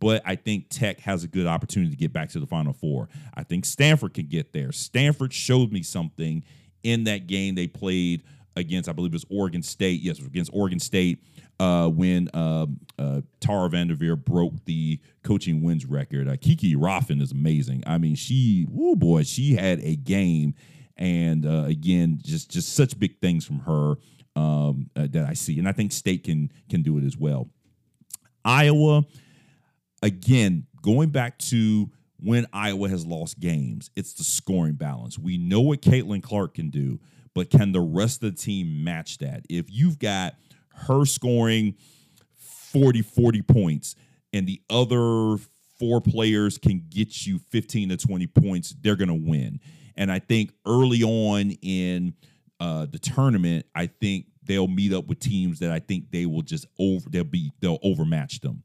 [0.01, 3.09] But I think Tech has a good opportunity to get back to the Final Four.
[3.35, 4.73] I think Stanford can get there.
[4.73, 6.43] Stanford showed me something
[6.83, 8.25] in that game they played
[8.57, 10.01] against, I believe it was Oregon State.
[10.01, 11.23] Yes, against Oregon State
[11.61, 12.67] uh, when uh,
[12.99, 16.29] uh, Tara VanDerveer broke the coaching wins record.
[16.29, 17.83] Uh, Kiki Iriafen is amazing.
[17.87, 20.55] I mean, she, oh boy, she had a game,
[20.97, 23.95] and uh, again, just just such big things from her
[24.35, 27.49] um, uh, that I see, and I think State can can do it as well.
[28.45, 29.05] Iowa,
[30.03, 35.19] again, going back to when Iowa has lost games, it's the scoring balance.
[35.19, 37.01] We know what Caitlin Clark can do,
[37.35, 39.45] but can the rest of the team match that?
[39.49, 40.35] If you've got
[40.75, 41.75] her scoring
[42.73, 43.97] 40 40 points
[44.33, 45.37] and the other
[45.79, 49.61] four players can get you 15 to 20 points they're going to win.
[49.97, 52.15] And i think early on in
[52.61, 56.43] uh, the tournament i think they'll meet up with teams that i think they will
[56.43, 58.63] just over they'll be they'll overmatch them.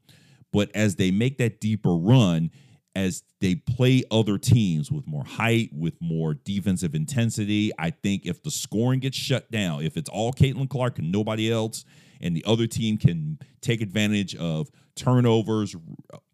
[0.52, 2.50] But as they make that deeper run
[2.98, 7.70] as they play other teams with more height, with more defensive intensity.
[7.78, 11.50] I think if the scoring gets shut down, if it's all Caitlin Clark and nobody
[11.50, 11.84] else,
[12.20, 15.76] and the other team can take advantage of turnovers,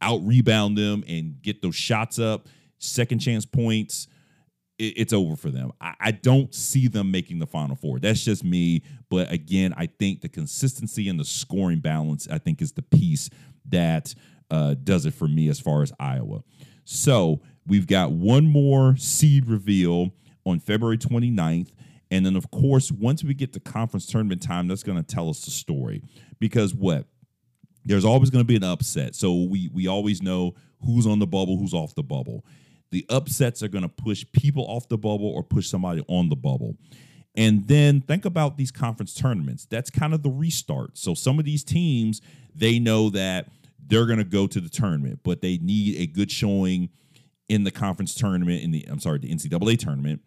[0.00, 2.48] out rebound them, and get those shots up,
[2.78, 4.08] second chance points,
[4.78, 5.70] it's over for them.
[5.80, 8.00] I, don't see them making the final four.
[8.00, 8.82] That's just me.
[9.08, 13.30] But again, I think the consistency and the scoring balance, I think, is the piece
[13.68, 14.14] that
[14.50, 16.42] uh, does it for me as far as Iowa.
[16.84, 20.12] So we've got one more seed reveal
[20.44, 21.70] on February 29th.
[22.10, 25.28] And then, of course, once we get to conference tournament time, that's going to tell
[25.28, 26.02] us the story.
[26.38, 27.06] Because what?
[27.84, 29.14] There's always going to be an upset.
[29.14, 30.54] So we we always know
[30.84, 32.44] who's on the bubble, who's off the bubble.
[32.90, 36.36] The upsets are going to push people off the bubble or push somebody on the
[36.36, 36.76] bubble.
[37.36, 39.66] And then think about these conference tournaments.
[39.66, 40.96] That's kind of the restart.
[40.96, 42.22] So some of these teams,
[42.54, 43.48] they know that
[43.86, 46.90] they're going to go to the tournament, but they need a good showing
[47.48, 50.22] in the conference tournament in the I'm sorry, the NCAA tournament,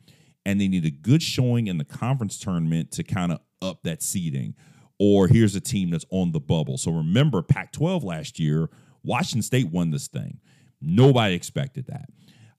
[0.45, 4.01] and they need a good showing in the conference tournament to kind of up that
[4.03, 4.55] seeding.
[4.99, 6.77] Or here's a team that's on the bubble.
[6.77, 8.69] So remember, Pac-12 last year,
[9.03, 10.39] Washington State won this thing.
[10.81, 12.09] Nobody expected that.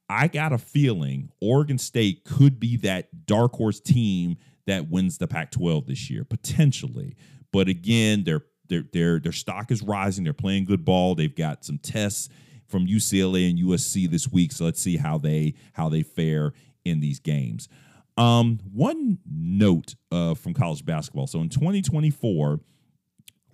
[0.08, 5.26] I got a feeling Oregon State could be that dark horse team that wins the
[5.26, 7.16] Pac-12 this year, potentially.
[7.52, 10.24] But again, they're their their their stock is rising.
[10.24, 11.14] They're playing good ball.
[11.14, 12.28] They've got some tests
[12.66, 14.52] from UCLA and USC this week.
[14.52, 16.52] So let's see how they how they fare
[16.84, 17.68] in these games.
[18.16, 21.28] Um, one note uh, from college basketball.
[21.28, 22.60] So in 2024,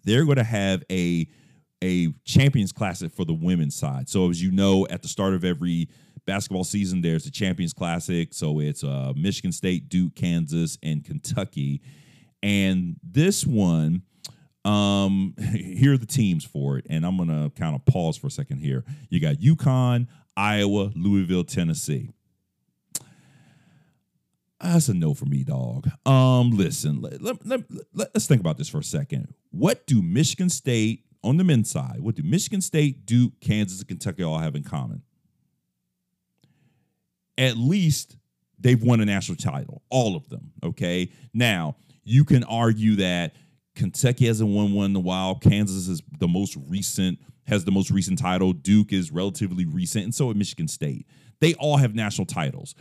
[0.05, 1.29] they're going to have a
[1.83, 4.09] a Champions Classic for the women's side.
[4.09, 5.89] So as you know, at the start of every
[6.25, 8.33] basketball season, there's the Champions Classic.
[8.33, 11.83] So it's uh, Michigan State, Duke, Kansas, and Kentucky.
[12.43, 14.03] And this one
[14.65, 18.31] um, here are the teams for it, and I'm gonna kind of pause for a
[18.31, 18.85] second here.
[19.09, 22.11] You got UConn, Iowa, Louisville, Tennessee.
[24.61, 25.89] That's a no for me, dog.
[26.07, 29.35] Um, listen, let, let, let, let's think about this for a second.
[29.51, 32.01] What do Michigan State on the men's side?
[32.01, 35.03] What do Michigan State, Duke, Kansas, and Kentucky all have in common?
[37.37, 38.17] At least
[38.59, 40.53] they've won a national title, all of them.
[40.63, 43.35] Okay, now you can argue that
[43.75, 45.35] Kentucky hasn't won one in a while.
[45.35, 48.53] Kansas is the most recent, has the most recent title.
[48.53, 51.07] Duke is relatively recent, and so is Michigan State.
[51.41, 52.75] They all have national titles.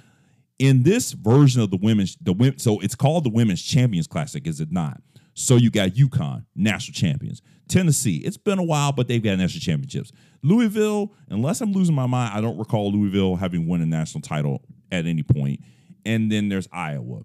[0.59, 4.45] In this version of the women's, the women, so it's called the Women's Champions Classic,
[4.47, 5.01] is it not?
[5.33, 7.41] So you got UConn, national champions.
[7.67, 10.11] Tennessee, it's been a while, but they've got national championships.
[10.43, 14.61] Louisville, unless I'm losing my mind, I don't recall Louisville having won a national title
[14.91, 15.61] at any point.
[16.05, 17.23] And then there's Iowa.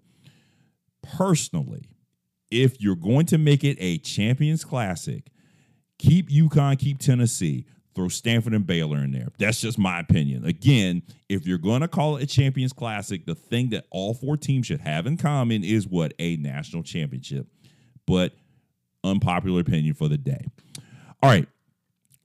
[1.02, 1.88] personally,
[2.50, 5.24] if you're going to make it a Champions Classic,
[5.98, 9.28] keep UConn, keep Tennessee, throw Stanford and Baylor in there.
[9.38, 10.44] That's just my opinion.
[10.44, 14.37] Again, if you're going to call it a Champions Classic, the thing that all four
[14.37, 16.14] teams should have in common is what?
[16.18, 17.46] A national championship.
[18.06, 18.32] But
[19.04, 20.46] unpopular opinion for the day.
[21.22, 21.48] All right,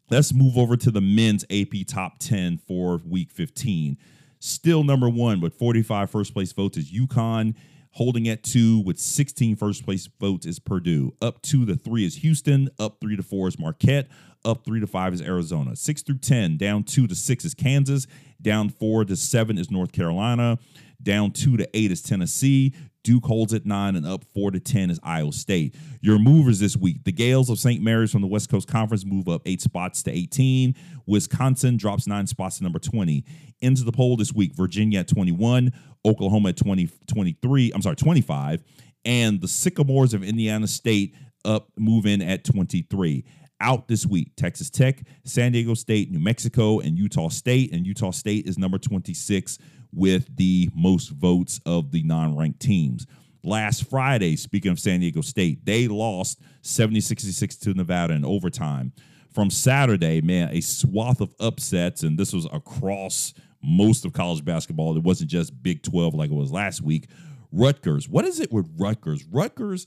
[0.09, 3.97] let's move over to the men's AP top 10 for week 15.
[4.39, 7.55] Still number one, but 45 first place votes is UConn.
[7.93, 11.13] Holding at two with 16 first place votes is Purdue.
[11.21, 12.69] Up two to three is Houston.
[12.79, 14.07] Up three to four is Marquette.
[14.43, 15.75] Up three to five is Arizona.
[15.75, 18.07] Six through 10, down two to six is Kansas.
[18.41, 20.57] Down four to seven is North Carolina.
[21.03, 22.73] Down two to eight is Tennessee.
[23.03, 25.75] Duke holds at nine, and up four to 10 is Iowa State.
[26.01, 27.81] Your movers this week the Gaels of St.
[27.81, 30.75] Mary's from the West Coast Conference move up eight spots to 18.
[31.05, 33.25] Wisconsin drops nine spots to number 20.
[33.61, 35.71] Into the poll this week Virginia at 21,
[36.05, 38.63] Oklahoma at 20, 23, I'm sorry, 25,
[39.05, 41.13] and the Sycamores of Indiana State
[41.45, 43.25] up move in at 23
[43.63, 47.71] out this week Texas Tech, San Diego State, New Mexico, and Utah State.
[47.73, 49.57] And Utah State is number 26
[49.93, 53.05] with the most votes of the non ranked teams.
[53.43, 58.93] Last Friday, speaking of San Diego State, they lost 70 66 to Nevada in overtime.
[59.33, 63.33] From Saturday, man, a swath of upsets, and this was across
[63.63, 64.95] most of college basketball.
[64.95, 67.07] It wasn't just Big 12 like it was last week.
[67.51, 69.25] Rutgers, what is it with Rutgers?
[69.25, 69.85] Rutgers,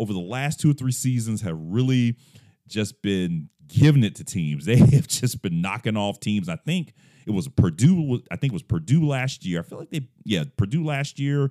[0.00, 2.16] over the last two or three seasons, have really
[2.66, 4.64] just been giving it to teams.
[4.66, 6.48] They have just been knocking off teams.
[6.48, 6.92] I think
[7.28, 8.22] it was Purdue.
[8.30, 9.60] I think it was Purdue last year.
[9.60, 11.50] I feel like they, yeah, Purdue last year.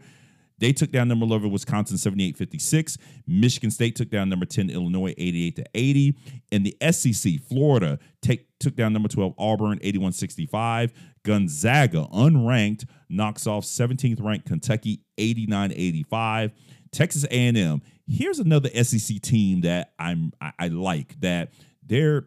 [0.60, 2.98] They took down number 11 Wisconsin 78-56.
[3.28, 6.18] Michigan State took down number 10 Illinois 88 to 80.
[6.52, 10.92] In the SEC, Florida take, took down number 12 Auburn 81-65.
[11.24, 16.54] Gonzaga, unranked, knocks off 17th ranked Kentucky 89-85.
[16.92, 17.82] Texas A&M.
[18.08, 21.52] Here's another SEC team that I'm I, I like that
[21.86, 22.26] they're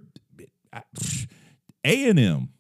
[1.84, 2.51] A&M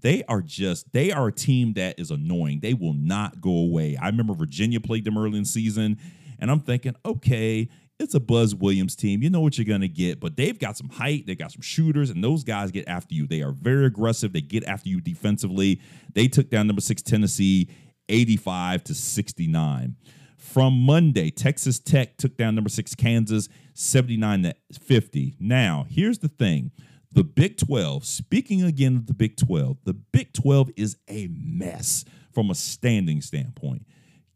[0.00, 2.60] they are just they are a team that is annoying.
[2.60, 3.96] They will not go away.
[3.96, 5.98] I remember Virginia played them early in season,
[6.38, 7.68] and I'm thinking, okay,
[7.98, 9.22] it's a Buzz Williams team.
[9.22, 12.10] You know what you're to get, but they've got some height, they got some shooters,
[12.10, 13.26] and those guys get after you.
[13.26, 14.32] They are very aggressive.
[14.32, 15.80] They get after you defensively.
[16.14, 17.68] They took down number six Tennessee
[18.08, 19.96] 85 to 69.
[20.36, 25.34] From Monday, Texas Tech took down number six Kansas 79 to 50.
[25.40, 26.70] Now, here's the thing
[27.10, 32.04] the Big 12, speaking again of the Big 12, the Big 12 is a mess
[32.32, 33.86] from a standing standpoint.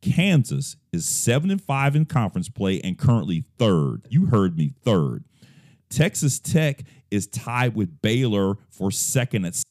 [0.01, 4.07] Kansas is 7 and 5 in conference play and currently third.
[4.09, 5.25] You heard me, third.
[5.91, 9.62] Texas Tech is tied with Baylor for second at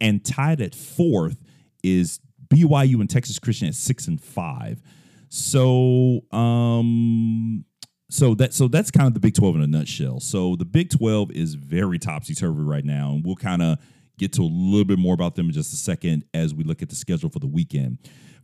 [0.00, 1.36] and tied at fourth
[1.84, 2.18] is
[2.48, 4.82] BYU and Texas Christian at 6 and 5.
[5.28, 7.64] So, um
[8.12, 10.20] so that so that's kind of the Big 12 in a nutshell.
[10.20, 13.78] So the Big 12 is very topsy turvy right now, and we'll kind of
[14.18, 16.82] get to a little bit more about them in just a second as we look
[16.82, 17.96] at the schedule for the weekend.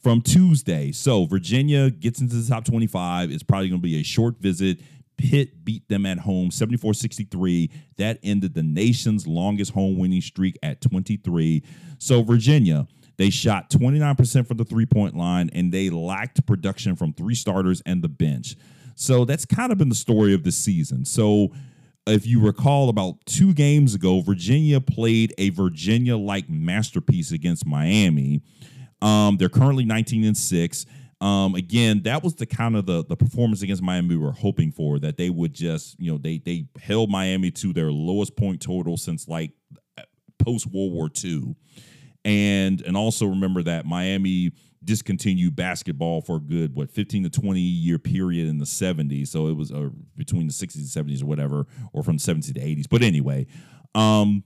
[0.03, 3.31] From Tuesday, so Virginia gets into the top 25.
[3.31, 4.79] It's probably going to be a short visit.
[5.19, 7.71] Pitt beat them at home 74 63.
[7.99, 11.62] That ended the nation's longest home winning streak at 23.
[11.99, 12.87] So, Virginia,
[13.19, 17.83] they shot 29% from the three point line and they lacked production from three starters
[17.85, 18.57] and the bench.
[18.99, 21.05] So that's kind of been the story of the season.
[21.05, 21.53] So
[22.07, 28.43] if you recall, about two games ago, Virginia played a Virginia like masterpiece against Miami.
[29.01, 30.87] Um, they're currently 19 and 6.
[31.21, 34.73] Um, again, that was the kind of the, the performance against Miami we were hoping
[34.73, 38.61] for, that they would just, you know, they they held Miami to their lowest point
[38.61, 39.53] total since like
[40.39, 41.55] post World War II.
[42.25, 44.53] And and also remember that Miami
[44.85, 49.49] discontinued basketball for a good what 15 to 20 year period in the 70s so
[49.49, 52.61] it was uh, between the 60s and 70s or whatever or from the 70s to
[52.61, 53.47] 80s but anyway
[53.95, 54.45] um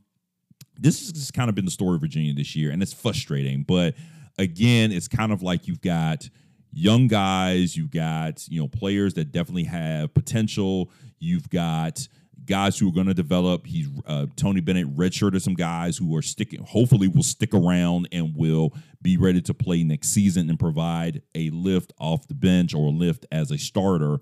[0.79, 3.63] this has kind of been the story of virginia this year and it's frustrating.
[3.63, 3.95] But
[4.39, 6.29] again it's kind of like you've got
[6.73, 10.91] young guys you've got you know players that definitely have potential.
[11.19, 12.09] You've got
[12.47, 13.67] guys who are going to develop.
[13.67, 16.63] He's uh, Tony Bennett redshirted some guys who are sticking.
[16.65, 21.51] Hopefully, will stick around and will be ready to play next season and provide a
[21.51, 24.19] lift off the bench or a lift as a starter.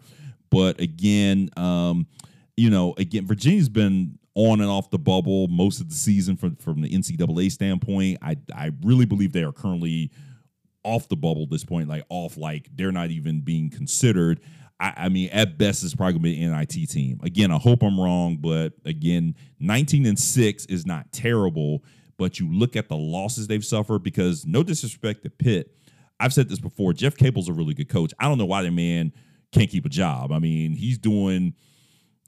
[0.51, 2.07] But again, um,
[2.57, 6.57] you know, again, Virginia's been on and off the bubble most of the season from
[6.57, 8.19] from the NCAA standpoint.
[8.23, 10.11] I I really believe they are currently
[10.83, 14.41] off the bubble at this point, like off, like they're not even being considered.
[14.81, 17.21] I, I mean, at best, it's probably gonna be an NIT team.
[17.23, 21.85] Again, I hope I'm wrong, but again, 19 and six is not terrible.
[22.17, 25.75] But you look at the losses they've suffered because no disrespect to Pitt,
[26.19, 26.93] I've said this before.
[26.93, 28.13] Jeff Capel's a really good coach.
[28.19, 29.13] I don't know why the man
[29.53, 30.33] can't keep a job.
[30.33, 31.55] I mean, he's doing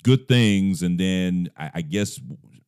[0.03, 2.19] good things, and then I, I guess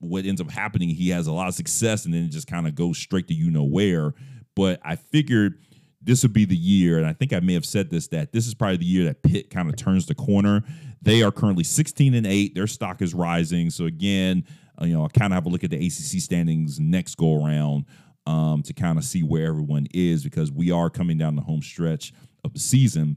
[0.00, 2.66] what ends up happening, he has a lot of success, and then it just kind
[2.66, 4.14] of goes straight to you know where.
[4.54, 5.58] But I figured
[6.04, 8.46] this would be the year, and I think I may have said this that this
[8.46, 10.62] is probably the year that Pitt kind of turns the corner.
[11.02, 12.54] They are currently 16 and 8.
[12.54, 13.70] Their stock is rising.
[13.70, 14.44] So again,
[14.80, 17.44] uh, you know, I kind of have a look at the ACC standings next go
[17.44, 17.84] around
[18.26, 21.62] um, to kind of see where everyone is because we are coming down the home
[21.62, 23.16] stretch of the season.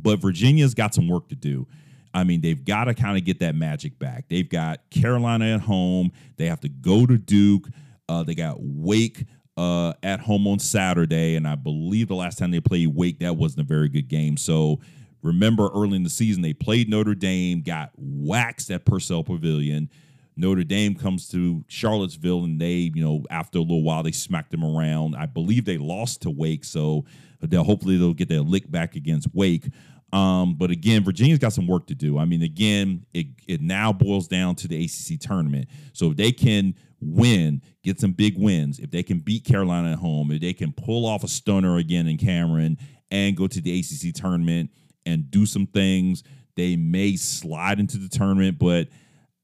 [0.00, 1.66] But Virginia's got some work to do.
[2.12, 4.28] I mean, they've got to kind of get that magic back.
[4.28, 6.12] They've got Carolina at home.
[6.36, 7.68] They have to go to Duke.
[8.08, 9.26] Uh, they got Wake
[9.56, 13.36] uh, at home on Saturday, and I believe the last time they played Wake, that
[13.36, 14.36] wasn't a very good game.
[14.36, 14.80] So
[15.22, 19.90] remember, early in the season, they played Notre Dame, got waxed at Purcell Pavilion.
[20.36, 24.50] Notre Dame comes to Charlottesville, and they, you know, after a little while, they smacked
[24.50, 25.16] them around.
[25.16, 27.06] I believe they lost to Wake, so
[27.40, 29.68] they'll hopefully they'll get their lick back against Wake.
[30.16, 32.18] Um, but again, Virginia's got some work to do.
[32.18, 35.68] I mean, again, it it now boils down to the ACC tournament.
[35.92, 39.98] So if they can win, get some big wins, if they can beat Carolina at
[39.98, 42.78] home, if they can pull off a stunner again in Cameron
[43.10, 44.70] and go to the ACC tournament
[45.04, 46.22] and do some things,
[46.56, 48.58] they may slide into the tournament.
[48.58, 48.88] But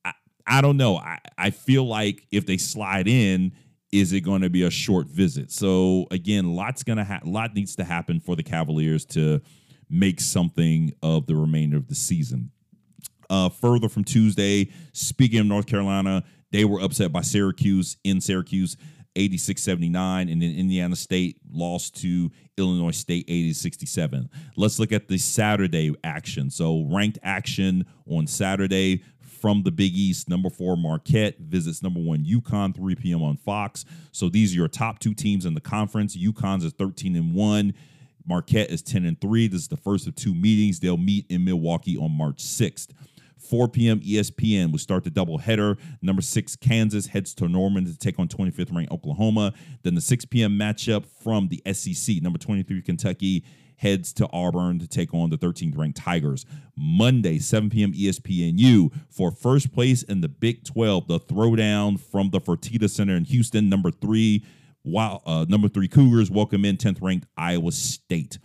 [0.06, 0.12] I,
[0.46, 0.96] I don't know.
[0.96, 3.52] I, I feel like if they slide in,
[3.92, 5.52] is it going to be a short visit?
[5.52, 9.42] So again, lots gonna ha- lot needs to happen for the Cavaliers to
[9.93, 12.51] make something of the remainder of the season.
[13.30, 18.76] Uh, further from Tuesday, speaking of North Carolina, they were upset by Syracuse in Syracuse.
[19.14, 24.30] 86 79, and then Indiana State lost to Illinois State 80 67.
[24.57, 26.51] Let's look at the Saturday action.
[26.51, 30.28] So, ranked action on Saturday from the Big East.
[30.28, 33.22] Number four, Marquette visits number one, UConn, 3 p.m.
[33.22, 33.84] on Fox.
[34.12, 36.16] So, these are your top two teams in the conference.
[36.16, 37.74] UConn's is 13 and 1.
[38.26, 39.48] Marquette is 10 and 3.
[39.48, 40.80] This is the first of two meetings.
[40.80, 42.88] They'll meet in Milwaukee on March 6th.
[43.38, 44.00] 4 p.m.
[44.00, 45.78] ESPN will start the doubleheader.
[46.00, 49.52] Number six, Kansas heads to Norman to take on 25th ranked Oklahoma.
[49.82, 50.58] Then the 6 p.m.
[50.58, 52.22] matchup from the SEC.
[52.22, 53.44] Number 23, Kentucky
[53.76, 56.46] heads to Auburn to take on the 13th ranked Tigers.
[56.76, 57.92] Monday, 7 p.m.
[57.92, 61.08] ESPNU for first place in the Big 12.
[61.08, 63.68] The throwdown from the Fertitta Center in Houston.
[63.68, 64.44] Number three,
[64.82, 68.38] while uh, number three Cougars welcome in 10th ranked Iowa State.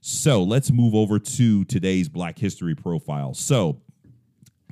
[0.00, 3.34] So let's move over to today's Black History profile.
[3.34, 3.80] So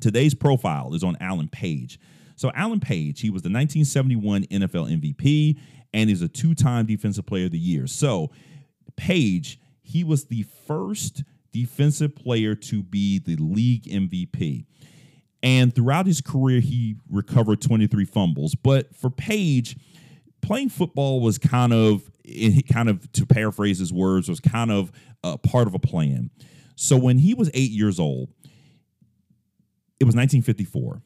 [0.02, 2.00] Today's profile is on Alan Page.
[2.34, 5.56] So, Alan Page, he was the 1971 NFL MVP
[5.94, 7.86] and is a two time Defensive Player of the Year.
[7.86, 8.32] So,
[8.96, 14.64] Page, he was the first defensive player to be the league MVP.
[15.40, 18.56] And throughout his career, he recovered 23 fumbles.
[18.56, 19.76] But for Page,
[20.43, 22.11] playing football was kind of,
[22.70, 24.93] kind of to paraphrase his words, was kind of
[25.24, 26.30] a part of a plan.
[26.76, 28.28] So when he was eight years old,
[30.01, 31.01] it was 1954.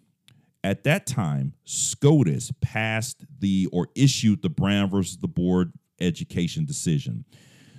[0.64, 7.24] At that time, SCOTUS passed the or issued the Brown versus the Board education decision.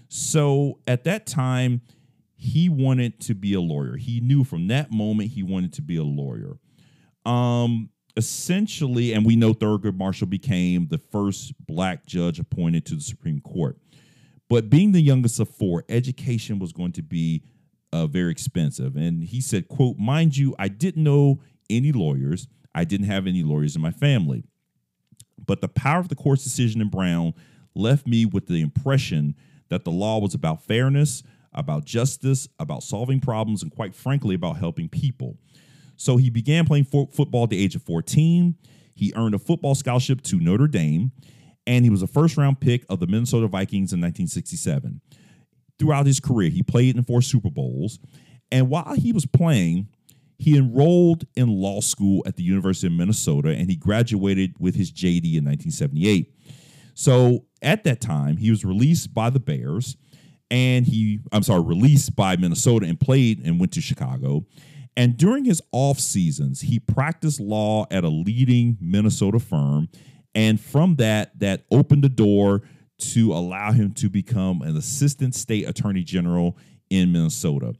[0.09, 1.81] So at that time,
[2.35, 3.97] he wanted to be a lawyer.
[3.97, 6.59] He knew from that moment he wanted to be a lawyer.
[7.25, 13.01] Um, essentially, and we know Thurgood Marshall became the first black judge appointed to the
[13.01, 13.77] Supreme Court.
[14.49, 17.43] But being the youngest of four, education was going to be
[17.93, 18.95] uh, very expensive.
[18.95, 22.47] And he said, quote, mind you, I didn't know any lawyers.
[22.73, 24.43] I didn't have any lawyers in my family.
[25.43, 27.33] But the power of the court's decision in Brown
[27.75, 29.35] left me with the impression
[29.69, 34.57] that the law was about fairness, about justice, about solving problems, and quite frankly, about
[34.57, 35.37] helping people.
[35.97, 38.55] So he began playing fo- football at the age of 14.
[38.95, 41.11] He earned a football scholarship to Notre Dame,
[41.65, 45.01] and he was a first round pick of the Minnesota Vikings in 1967
[45.77, 46.49] throughout his career.
[46.49, 47.99] He played in four Super Bowls.
[48.51, 49.89] And while he was playing,
[50.39, 54.91] he enrolled in law school at the University of Minnesota and he graduated with his
[54.91, 56.33] JD in 1978.
[56.93, 59.97] So at that time, he was released by the Bears
[60.49, 64.45] and he, I'm sorry, released by Minnesota and played and went to Chicago.
[64.97, 69.89] And during his off seasons, he practiced law at a leading Minnesota firm.
[70.33, 72.63] And from that, that opened the door
[72.99, 76.57] to allow him to become an assistant state attorney general
[76.89, 77.75] in Minnesota.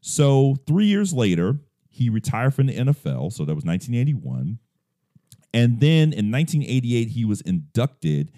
[0.00, 3.32] So, three years later, he retired from the NFL.
[3.32, 4.58] So, that was 1981.
[5.54, 8.32] And then in 1988, he was inducted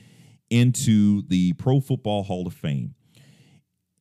[0.51, 2.95] into the Pro Football Hall of Fame.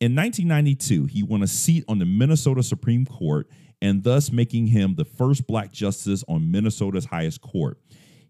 [0.02, 3.48] In 1992, he won a seat on the Minnesota Supreme Court
[3.82, 7.80] and thus making him the first black justice on Minnesota's highest court.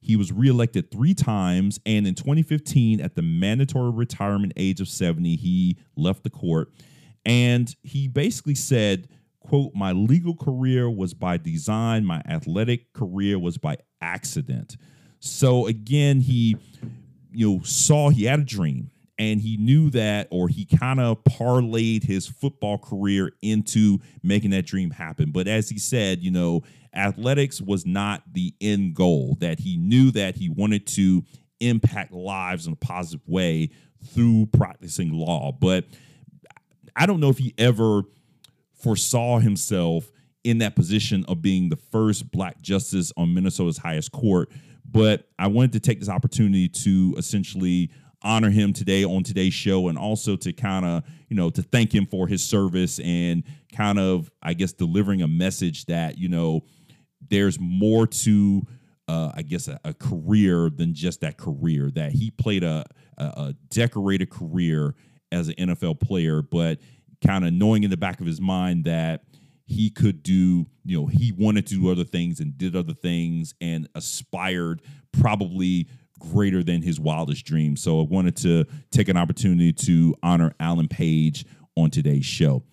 [0.01, 5.35] He was reelected three times, and in 2015, at the mandatory retirement age of 70,
[5.35, 6.71] he left the court.
[7.23, 13.57] And he basically said, quote, my legal career was by design, my athletic career was
[13.57, 14.77] by accident.
[15.19, 16.57] So again, he
[17.31, 18.90] you know saw he had a dream
[19.21, 24.65] and he knew that or he kind of parlayed his football career into making that
[24.65, 25.31] dream happen.
[25.31, 26.63] But as he said you know
[26.93, 31.23] athletics was not the end goal that he knew that he wanted to
[31.59, 33.69] impact lives in a positive way
[34.03, 35.51] through practicing law.
[35.51, 35.85] But
[36.95, 38.01] i don't know if he ever
[38.73, 40.11] foresaw himself
[40.43, 44.49] in that position of being the first black justice on minnesota's highest court.
[44.83, 47.91] But i wanted to take this opportunity to essentially
[48.23, 51.93] honor him today on today's show and also to kind of you know to thank
[51.93, 53.43] him for his service and
[53.75, 56.61] kind of i guess delivering a message that you know
[57.29, 58.61] there's more to
[59.07, 62.85] uh, i guess a, a, career than just that career that he played a,
[63.17, 64.93] a, a decorated career
[65.31, 66.79] as an nfl player but
[67.25, 69.23] kind of knowing in the back of his mind that
[69.65, 73.55] he could do you know he wanted to do other things and did other things
[73.61, 75.87] and aspired probably
[76.31, 77.81] greater than his wildest dreams.
[77.81, 81.45] So I wanted to take an opportunity to honor Alan Page
[81.75, 82.63] on today's show.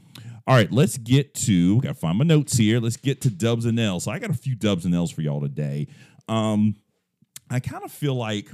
[0.46, 1.80] All right, let's get to.
[1.80, 2.80] Got to find my notes here.
[2.80, 4.04] Let's get to Dubs and L's.
[4.04, 5.88] So I got a few Dubs and L's for y'all today.
[6.26, 6.76] Um,
[7.50, 8.50] I kind of feel like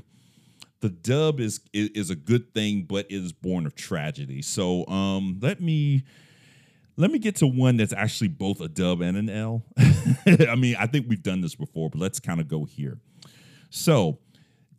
[0.80, 4.42] the dub is, is, is a good thing, but is born of tragedy.
[4.42, 6.04] So um, let me
[6.96, 9.64] let me get to one that's actually both a dub and an L.
[10.26, 12.98] I mean, I think we've done this before, but let's kind of go here.
[13.70, 14.18] So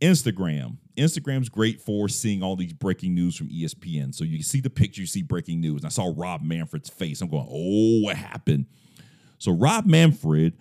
[0.02, 0.78] Instagram.
[0.98, 4.14] Instagram's great for seeing all these breaking news from ESPN.
[4.14, 5.82] So you see the picture, you see breaking news.
[5.82, 7.22] And I saw Rob Manfred's face.
[7.22, 8.68] I'm going, oh, what happened?
[9.38, 10.58] So Rob Manfred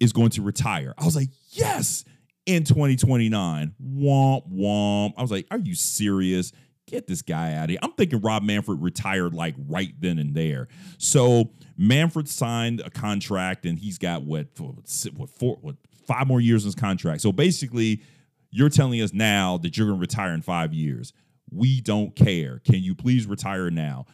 [0.00, 0.94] is going to retire.
[0.96, 2.04] I was like, yes,
[2.46, 3.74] in 2029.
[3.80, 5.12] Womp womp.
[5.16, 6.52] I was like, are you serious?
[6.86, 7.78] Get this guy out of here.
[7.82, 10.68] I'm thinking Rob Manfred retired like right then and there.
[10.96, 16.64] So Manfred signed a contract and he's got what, what, four, what five more years
[16.64, 17.20] in his contract.
[17.20, 18.02] So basically,
[18.50, 21.12] you're telling us now that you're going to retire in five years.
[21.50, 22.60] We don't care.
[22.64, 24.06] Can you please retire now?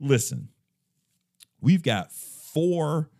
[0.00, 0.48] Listen,
[1.60, 3.10] we've got four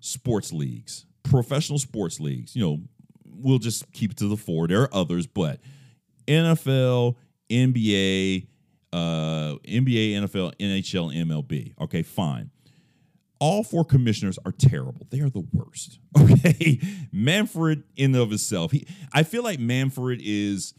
[0.00, 2.54] sports leagues, professional sports leagues.
[2.54, 2.78] You know,
[3.24, 4.68] we'll just keep it to the four.
[4.68, 5.60] There are others, but
[6.26, 7.16] NFL,
[7.50, 8.46] NBA,
[8.92, 11.74] uh, NBA, NFL, NHL, MLB.
[11.80, 12.50] Okay, fine
[13.38, 15.06] all four commissioners are terrible.
[15.10, 15.98] They are the worst.
[16.18, 16.80] Okay.
[17.12, 18.72] Manfred in of himself.
[18.72, 20.74] He I feel like Manfred is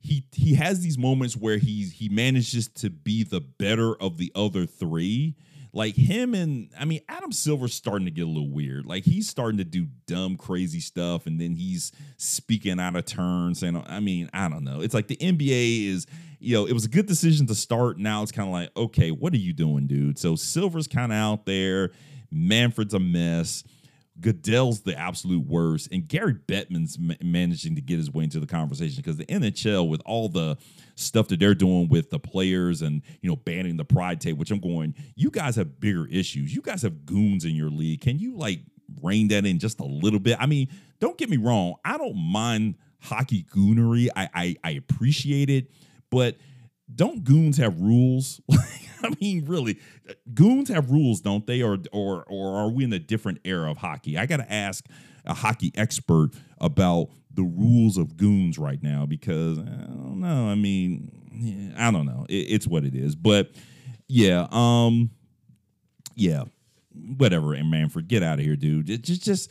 [0.00, 4.32] he he has these moments where he he manages to be the better of the
[4.34, 5.36] other three.
[5.72, 8.86] Like him and I mean Adam Silver's starting to get a little weird.
[8.86, 13.54] Like he's starting to do dumb, crazy stuff, and then he's speaking out of turn,
[13.54, 14.80] saying, I mean, I don't know.
[14.80, 16.06] It's like the NBA is
[16.40, 17.98] you know, it was a good decision to start.
[17.98, 20.18] Now it's kind of like, okay, what are you doing, dude?
[20.18, 21.90] So Silver's kind of out there.
[22.32, 23.62] Manfred's a mess.
[24.20, 28.46] Goodell's the absolute worst, and Gary Bettman's ma- managing to get his way into the
[28.46, 30.58] conversation because the NHL, with all the
[30.94, 34.50] stuff that they're doing with the players and you know banning the pride tape, which
[34.50, 36.54] I'm going, you guys have bigger issues.
[36.54, 38.02] You guys have goons in your league.
[38.02, 38.60] Can you like
[39.02, 40.36] rein that in just a little bit?
[40.38, 40.68] I mean,
[40.98, 41.76] don't get me wrong.
[41.82, 44.08] I don't mind hockey goonery.
[44.14, 45.70] I, I, I appreciate it
[46.10, 46.36] but
[46.92, 48.40] don't goons have rules?
[49.02, 49.78] I mean, really,
[50.34, 51.62] goons have rules, don't they?
[51.62, 54.18] Or or or are we in a different era of hockey?
[54.18, 54.84] I got to ask
[55.24, 60.48] a hockey expert about the rules of goons right now because I don't know.
[60.48, 62.26] I mean, I don't know.
[62.28, 63.14] It, it's what it is.
[63.14, 63.50] But
[64.08, 65.10] yeah, um,
[66.14, 66.44] yeah,
[66.92, 67.54] whatever.
[67.54, 68.86] And Manfred, get out of here, dude.
[69.02, 69.50] Just just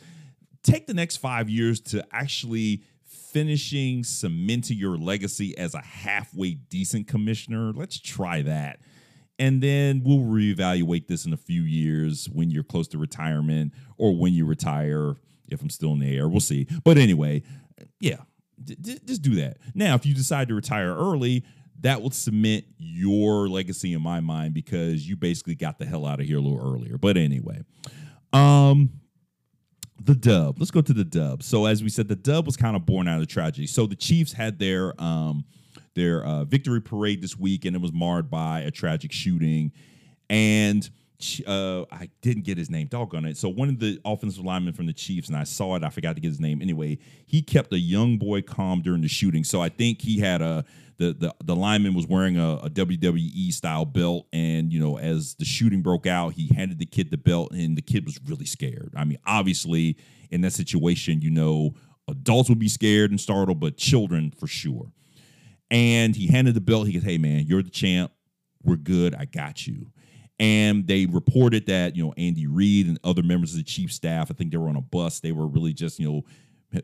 [0.62, 2.82] take the next five years to actually
[3.32, 7.72] finishing cementing your legacy as a halfway decent commissioner.
[7.72, 8.80] Let's try that.
[9.38, 14.14] And then we'll reevaluate this in a few years when you're close to retirement or
[14.14, 15.14] when you retire,
[15.48, 16.28] if I'm still in the air.
[16.28, 16.66] We'll see.
[16.84, 17.42] But anyway,
[18.00, 18.18] yeah,
[18.62, 19.56] d- d- just do that.
[19.74, 21.44] Now, if you decide to retire early,
[21.80, 26.20] that will cement your legacy in my mind because you basically got the hell out
[26.20, 26.98] of here a little earlier.
[26.98, 27.62] But anyway,
[28.34, 28.90] um,
[30.02, 30.58] the dub.
[30.58, 31.42] Let's go to the dub.
[31.42, 33.66] So as we said, the dub was kind of born out of tragedy.
[33.66, 35.44] So the Chiefs had their um
[35.94, 39.72] their uh, victory parade this week, and it was marred by a tragic shooting.
[40.28, 40.88] And
[41.46, 43.36] uh, I didn't get his name, doggone it.
[43.36, 46.14] So one of the offensive linemen from the Chiefs, and I saw it, I forgot
[46.14, 46.62] to get his name.
[46.62, 49.44] Anyway, he kept a young boy calm during the shooting.
[49.44, 50.64] So I think he had a
[51.00, 55.34] the the, the lineman was wearing a, a WWE style belt, and you know, as
[55.34, 58.44] the shooting broke out, he handed the kid the belt, and the kid was really
[58.44, 58.92] scared.
[58.94, 59.96] I mean, obviously,
[60.30, 61.74] in that situation, you know,
[62.06, 64.92] Adults would be scared and startled, but children for sure.
[65.70, 66.86] And he handed the belt.
[66.86, 68.12] He goes, Hey, man, you're the champ.
[68.62, 69.14] We're good.
[69.14, 69.90] I got you.
[70.38, 74.30] And they reported that, you know, Andy Reid and other members of the chief staff,
[74.30, 75.20] I think they were on a bus.
[75.20, 76.24] They were really just, you know,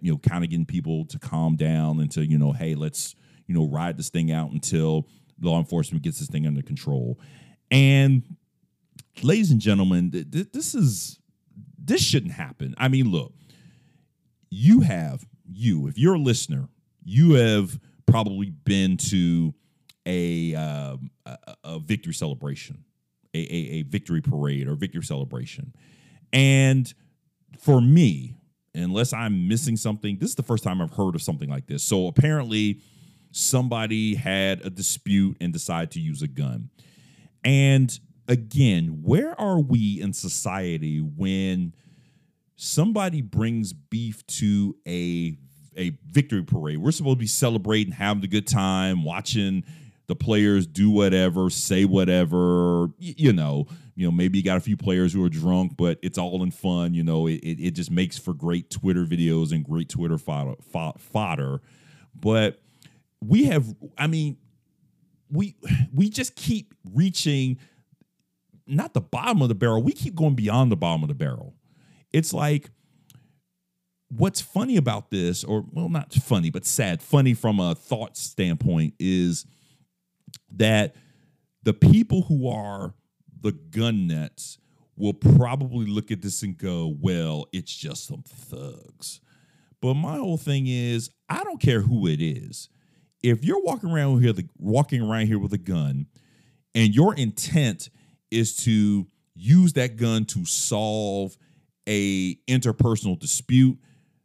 [0.00, 3.14] you know, kind of getting people to calm down and to, you know, hey, let's,
[3.47, 5.09] you know, ride this thing out until
[5.40, 7.18] law enforcement gets this thing under control.
[7.70, 8.36] And
[9.22, 11.18] ladies and gentlemen, th- th- this is
[11.78, 12.74] this shouldn't happen.
[12.78, 13.32] I mean, look,
[14.51, 16.68] you have you, if you're a listener,
[17.05, 19.55] you have probably been to
[20.05, 22.84] a um, a, a, victory celebration,
[23.34, 25.72] a, a, a victory parade or victory celebration,
[26.32, 26.92] and
[27.59, 28.34] for me,
[28.74, 31.82] unless I'm missing something, this is the first time I've heard of something like this.
[31.82, 32.80] So apparently,
[33.31, 36.70] somebody had a dispute and decided to use a gun,
[37.45, 37.99] and
[38.29, 41.74] again, where are we in society when
[42.57, 45.37] somebody brings beef to a
[45.77, 46.79] a victory parade?
[46.79, 49.64] We're supposed to be celebrating, having a good time, watching
[50.07, 53.66] the players do whatever, say whatever, you know,
[53.97, 56.51] you know, maybe you got a few players who are drunk, but it's all in
[56.51, 56.95] fun.
[56.95, 60.55] You know, it, it, just makes for great Twitter videos and great Twitter fodder,
[60.99, 61.61] fodder.
[62.14, 62.61] But
[63.20, 64.36] we have, I mean,
[65.30, 65.56] we
[65.92, 67.58] we just keep reaching
[68.66, 69.82] not the bottom of the barrel.
[69.82, 71.54] We keep going beyond the bottom of the barrel.
[72.12, 72.70] It's like
[74.08, 78.94] what's funny about this, or well, not funny, but sad, funny from a thought standpoint,
[78.98, 79.46] is
[80.52, 80.94] that
[81.62, 82.94] the people who are
[83.40, 84.58] the gun nuts
[84.96, 89.20] will probably look at this and go, well, it's just some thugs.
[89.82, 92.70] But my whole thing is, I don't care who it is.
[93.22, 96.06] If you're walking around here, walking around here with a gun,
[96.74, 97.90] and your intent
[98.30, 101.36] is to use that gun to solve
[101.88, 103.78] a interpersonal dispute,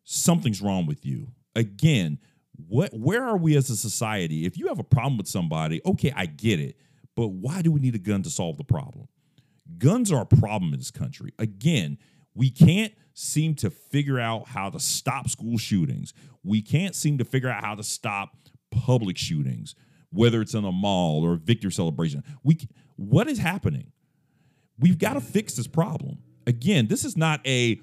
[0.03, 1.31] something's wrong with you.
[1.55, 2.19] Again,
[2.67, 4.45] what where are we as a society?
[4.45, 6.77] If you have a problem with somebody, okay, I get it.
[7.15, 9.07] But why do we need a gun to solve the problem?
[9.77, 11.33] Guns are a problem in this country.
[11.39, 11.97] Again,
[12.33, 16.13] we can't seem to figure out how to stop school shootings.
[16.43, 18.35] We can't seem to figure out how to stop
[18.72, 19.76] public shootings,
[20.11, 22.24] whether it's in a mall or a victory celebration.
[22.43, 22.57] We
[22.95, 23.91] what is happening?
[24.80, 26.19] We've got to fix this problem.
[26.47, 27.80] Again, this is not a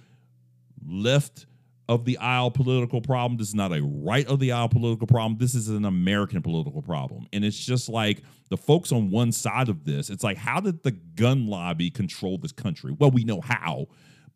[0.85, 1.47] left
[1.89, 3.39] of the aisle political problem.
[3.39, 5.39] This is not a right of the aisle political problem.
[5.39, 7.27] This is an American political problem.
[7.33, 10.83] And it's just like the folks on one side of this, it's like, how did
[10.83, 12.95] the gun lobby control this country?
[12.99, 13.87] Well, we know how,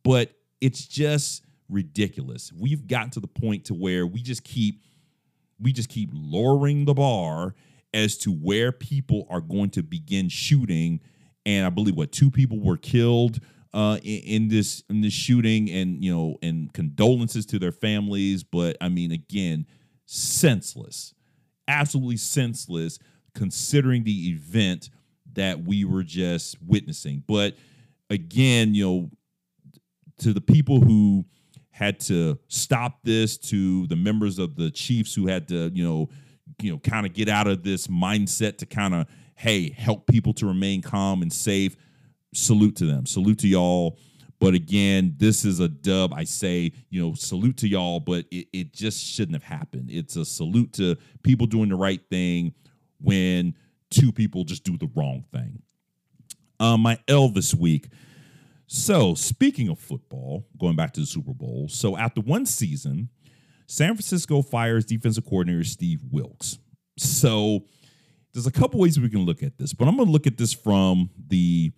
[0.03, 0.31] but
[0.61, 2.53] it's just ridiculous.
[2.53, 4.83] We've gotten to the point to where we just keep
[5.63, 7.55] we just keep lowering the bar
[7.95, 11.01] as to where people are going to begin shooting.
[11.45, 13.41] And I believe what two people were killed
[13.75, 18.45] uh, in, in, this in this shooting, and you know, and condolences to their families.
[18.45, 19.67] But I mean, again,
[20.07, 21.15] senseless,
[21.67, 22.99] absolutely senseless,
[23.35, 24.91] considering the event
[25.35, 27.25] that we were just witnessing.
[27.27, 27.57] But
[28.11, 29.11] again, you know,
[30.19, 31.25] to the people who
[31.73, 36.09] had to stop this, to the members of the Chiefs who had to, you know,
[36.61, 40.33] you know, kind of get out of this mindset to kind of, hey, help people
[40.35, 41.77] to remain calm and safe
[42.35, 43.07] salute to them.
[43.07, 43.99] Salute to y'all.
[44.39, 46.13] But again, this is a dub.
[46.13, 49.89] I say, you know, salute to y'all, but it, it just shouldn't have happened.
[49.91, 52.55] It's a salute to people doing the right thing
[53.01, 53.55] when
[53.91, 55.63] two people just do the wrong thing.
[56.59, 57.89] Uh, my L this week.
[58.75, 61.69] So, speaking of football, going back to the Super Bowl.
[61.69, 63.11] So, after one season,
[63.67, 66.59] San Francisco fires defensive coordinator Steve Wilks.
[66.97, 67.67] So,
[68.33, 70.39] there's a couple ways we can look at this, but I'm going to look at
[70.39, 71.71] this from the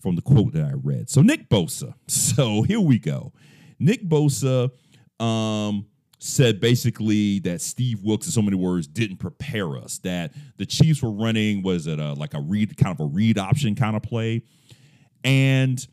[0.00, 1.08] from the quote that I read.
[1.08, 1.94] So Nick Bosa.
[2.08, 3.32] So here we go.
[3.78, 4.72] Nick Bosa
[5.20, 5.86] um,
[6.18, 9.98] said basically that Steve Wilks, in so many words, didn't prepare us.
[9.98, 13.38] That the Chiefs were running was it a like a read kind of a read
[13.38, 14.42] option kind of play,
[15.22, 15.86] and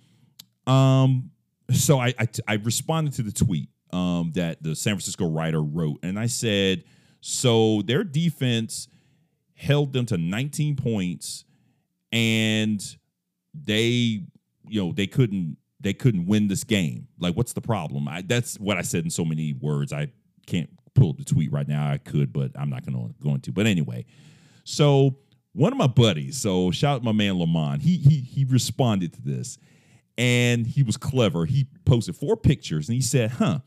[0.70, 1.32] um,
[1.72, 6.00] so I I, I responded to the tweet um, that the San Francisco writer wrote,
[6.04, 6.84] and I said,
[7.22, 8.88] so their defense
[9.56, 11.44] held them to 19 points
[12.14, 12.82] and
[13.54, 14.24] they
[14.68, 17.08] you know they couldn't they couldn't win this game.
[17.20, 18.08] Like, what's the problem?
[18.08, 19.94] I, that's what I said in so many words.
[19.94, 20.12] I
[20.46, 21.90] can't pull the tweet right now.
[21.90, 23.52] I could, but I'm not gonna going to.
[23.52, 24.06] But anyway,
[24.64, 25.18] so
[25.54, 27.82] one of my buddies, so shout out my man Lamont.
[27.82, 29.58] He he he responded to this,
[30.20, 31.46] and he was clever.
[31.46, 33.60] He posted four pictures, and he said, "Huh,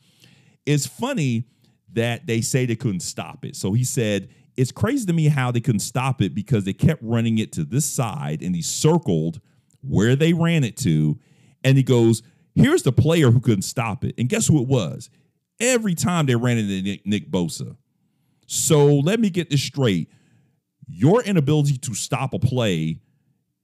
[0.65, 1.47] it's funny
[1.91, 4.29] that they say they couldn't stop it." So he said.
[4.55, 7.63] It's crazy to me how they couldn't stop it because they kept running it to
[7.63, 9.41] this side and he circled
[9.81, 11.19] where they ran it to,
[11.63, 12.21] and he goes,
[12.53, 14.13] Here's the player who couldn't stop it.
[14.15, 15.09] And guess who it was?
[15.63, 17.75] every time they ran into Nick, Nick Bosa.
[18.45, 20.09] So let me get this straight.
[20.87, 22.99] Your inability to stop a play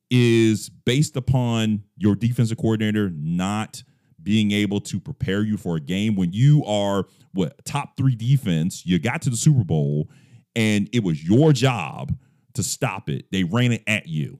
[0.10, 3.84] is based upon your defensive coordinator not
[4.22, 8.86] being able to prepare you for a game when you are what top three defense.
[8.86, 10.10] You got to the Super Bowl
[10.56, 12.16] and it was your job
[12.54, 13.26] to stop it.
[13.32, 14.40] They ran it at you.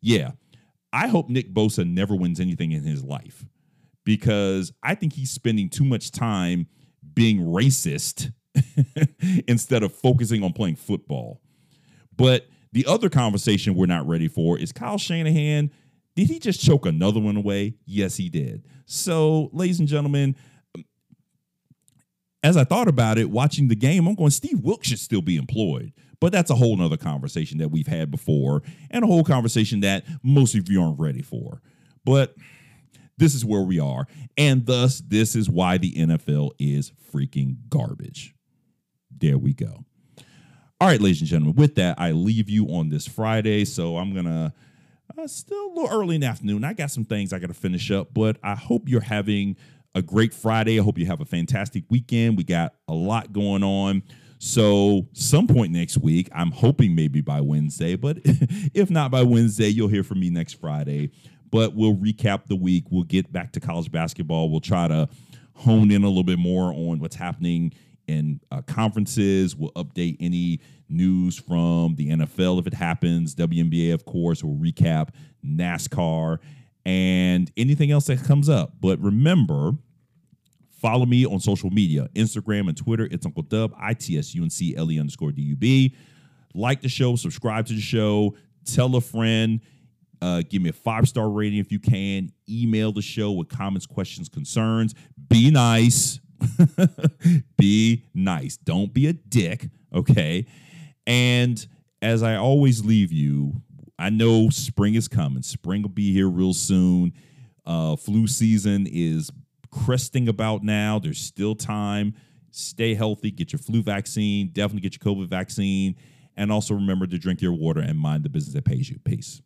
[0.00, 0.32] Yeah.
[0.92, 3.44] I hope Nick Bosa never wins anything in his life
[4.04, 6.66] because I think he's spending too much time
[7.14, 8.32] being racist
[9.46, 11.40] instead of focusing on playing football.
[12.16, 15.70] But the other conversation we're not ready for is Kyle Shanahan.
[16.14, 17.74] Did he just choke another one away?
[17.84, 18.66] Yes, he did.
[18.86, 20.36] So, ladies and gentlemen,
[22.42, 25.36] as I thought about it, watching the game, I'm going, Steve Wilks should still be
[25.36, 25.92] employed.
[26.20, 30.04] But that's a whole nother conversation that we've had before, and a whole conversation that
[30.22, 31.62] most of you aren't ready for.
[32.04, 32.34] But
[33.16, 34.06] this is where we are.
[34.36, 38.34] And thus, this is why the NFL is freaking garbage.
[39.16, 39.84] There we go.
[40.80, 43.66] All right, ladies and gentlemen, with that, I leave you on this Friday.
[43.66, 44.50] So I'm going to,
[45.18, 46.64] uh, still a little early in the afternoon.
[46.64, 49.56] I got some things I got to finish up, but I hope you're having
[49.94, 50.80] a great Friday.
[50.80, 52.38] I hope you have a fantastic weekend.
[52.38, 54.02] We got a lot going on.
[54.38, 59.68] So, some point next week, I'm hoping maybe by Wednesday, but if not by Wednesday,
[59.68, 61.10] you'll hear from me next Friday.
[61.50, 62.84] But we'll recap the week.
[62.88, 64.48] We'll get back to college basketball.
[64.48, 65.10] We'll try to
[65.56, 67.74] hone in a little bit more on what's happening
[68.10, 69.54] in uh, conferences.
[69.54, 73.34] We'll update any news from the NFL if it happens.
[73.34, 74.42] WNBA, of course.
[74.42, 75.10] We'll recap
[75.44, 76.38] NASCAR
[76.84, 78.74] and anything else that comes up.
[78.80, 79.72] But remember,
[80.70, 83.08] follow me on social media Instagram and Twitter.
[83.10, 85.94] It's Uncle Dub, I T S U N C L E underscore D U B.
[86.52, 88.34] Like the show, subscribe to the show,
[88.64, 89.60] tell a friend.
[90.22, 92.30] Uh, give me a five star rating if you can.
[92.48, 94.94] Email the show with comments, questions, concerns.
[95.28, 96.20] Be nice.
[97.58, 98.56] be nice.
[98.56, 99.68] Don't be a dick.
[99.94, 100.46] Okay.
[101.06, 101.64] And
[102.02, 103.62] as I always leave you,
[103.98, 105.42] I know spring is coming.
[105.42, 107.12] Spring will be here real soon.
[107.66, 109.30] Uh, flu season is
[109.70, 110.98] cresting about now.
[110.98, 112.14] There's still time.
[112.50, 113.30] Stay healthy.
[113.30, 114.48] Get your flu vaccine.
[114.52, 115.96] Definitely get your COVID vaccine.
[116.36, 118.98] And also remember to drink your water and mind the business that pays you.
[119.00, 119.42] Peace.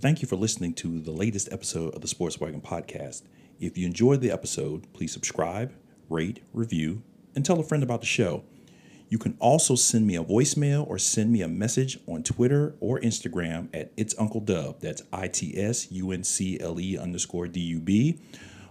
[0.00, 3.22] Thank you for listening to the latest episode of the Sports Wagon Podcast.
[3.58, 5.74] If you enjoyed the episode, please subscribe,
[6.10, 7.02] rate, review,
[7.34, 8.44] and tell a friend about the show.
[9.08, 13.00] You can also send me a voicemail or send me a message on Twitter or
[13.00, 14.80] Instagram at It's Uncle Dub.
[14.80, 18.20] That's I T S U N C L E underscore D U B.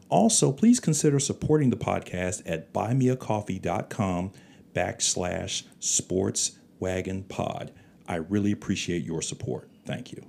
[0.08, 4.32] Also, please consider supporting the podcast at buymeacoffee.com
[4.74, 7.72] backslash sports wagon pod.
[8.08, 9.70] I really appreciate your support.
[9.86, 10.26] Thank you.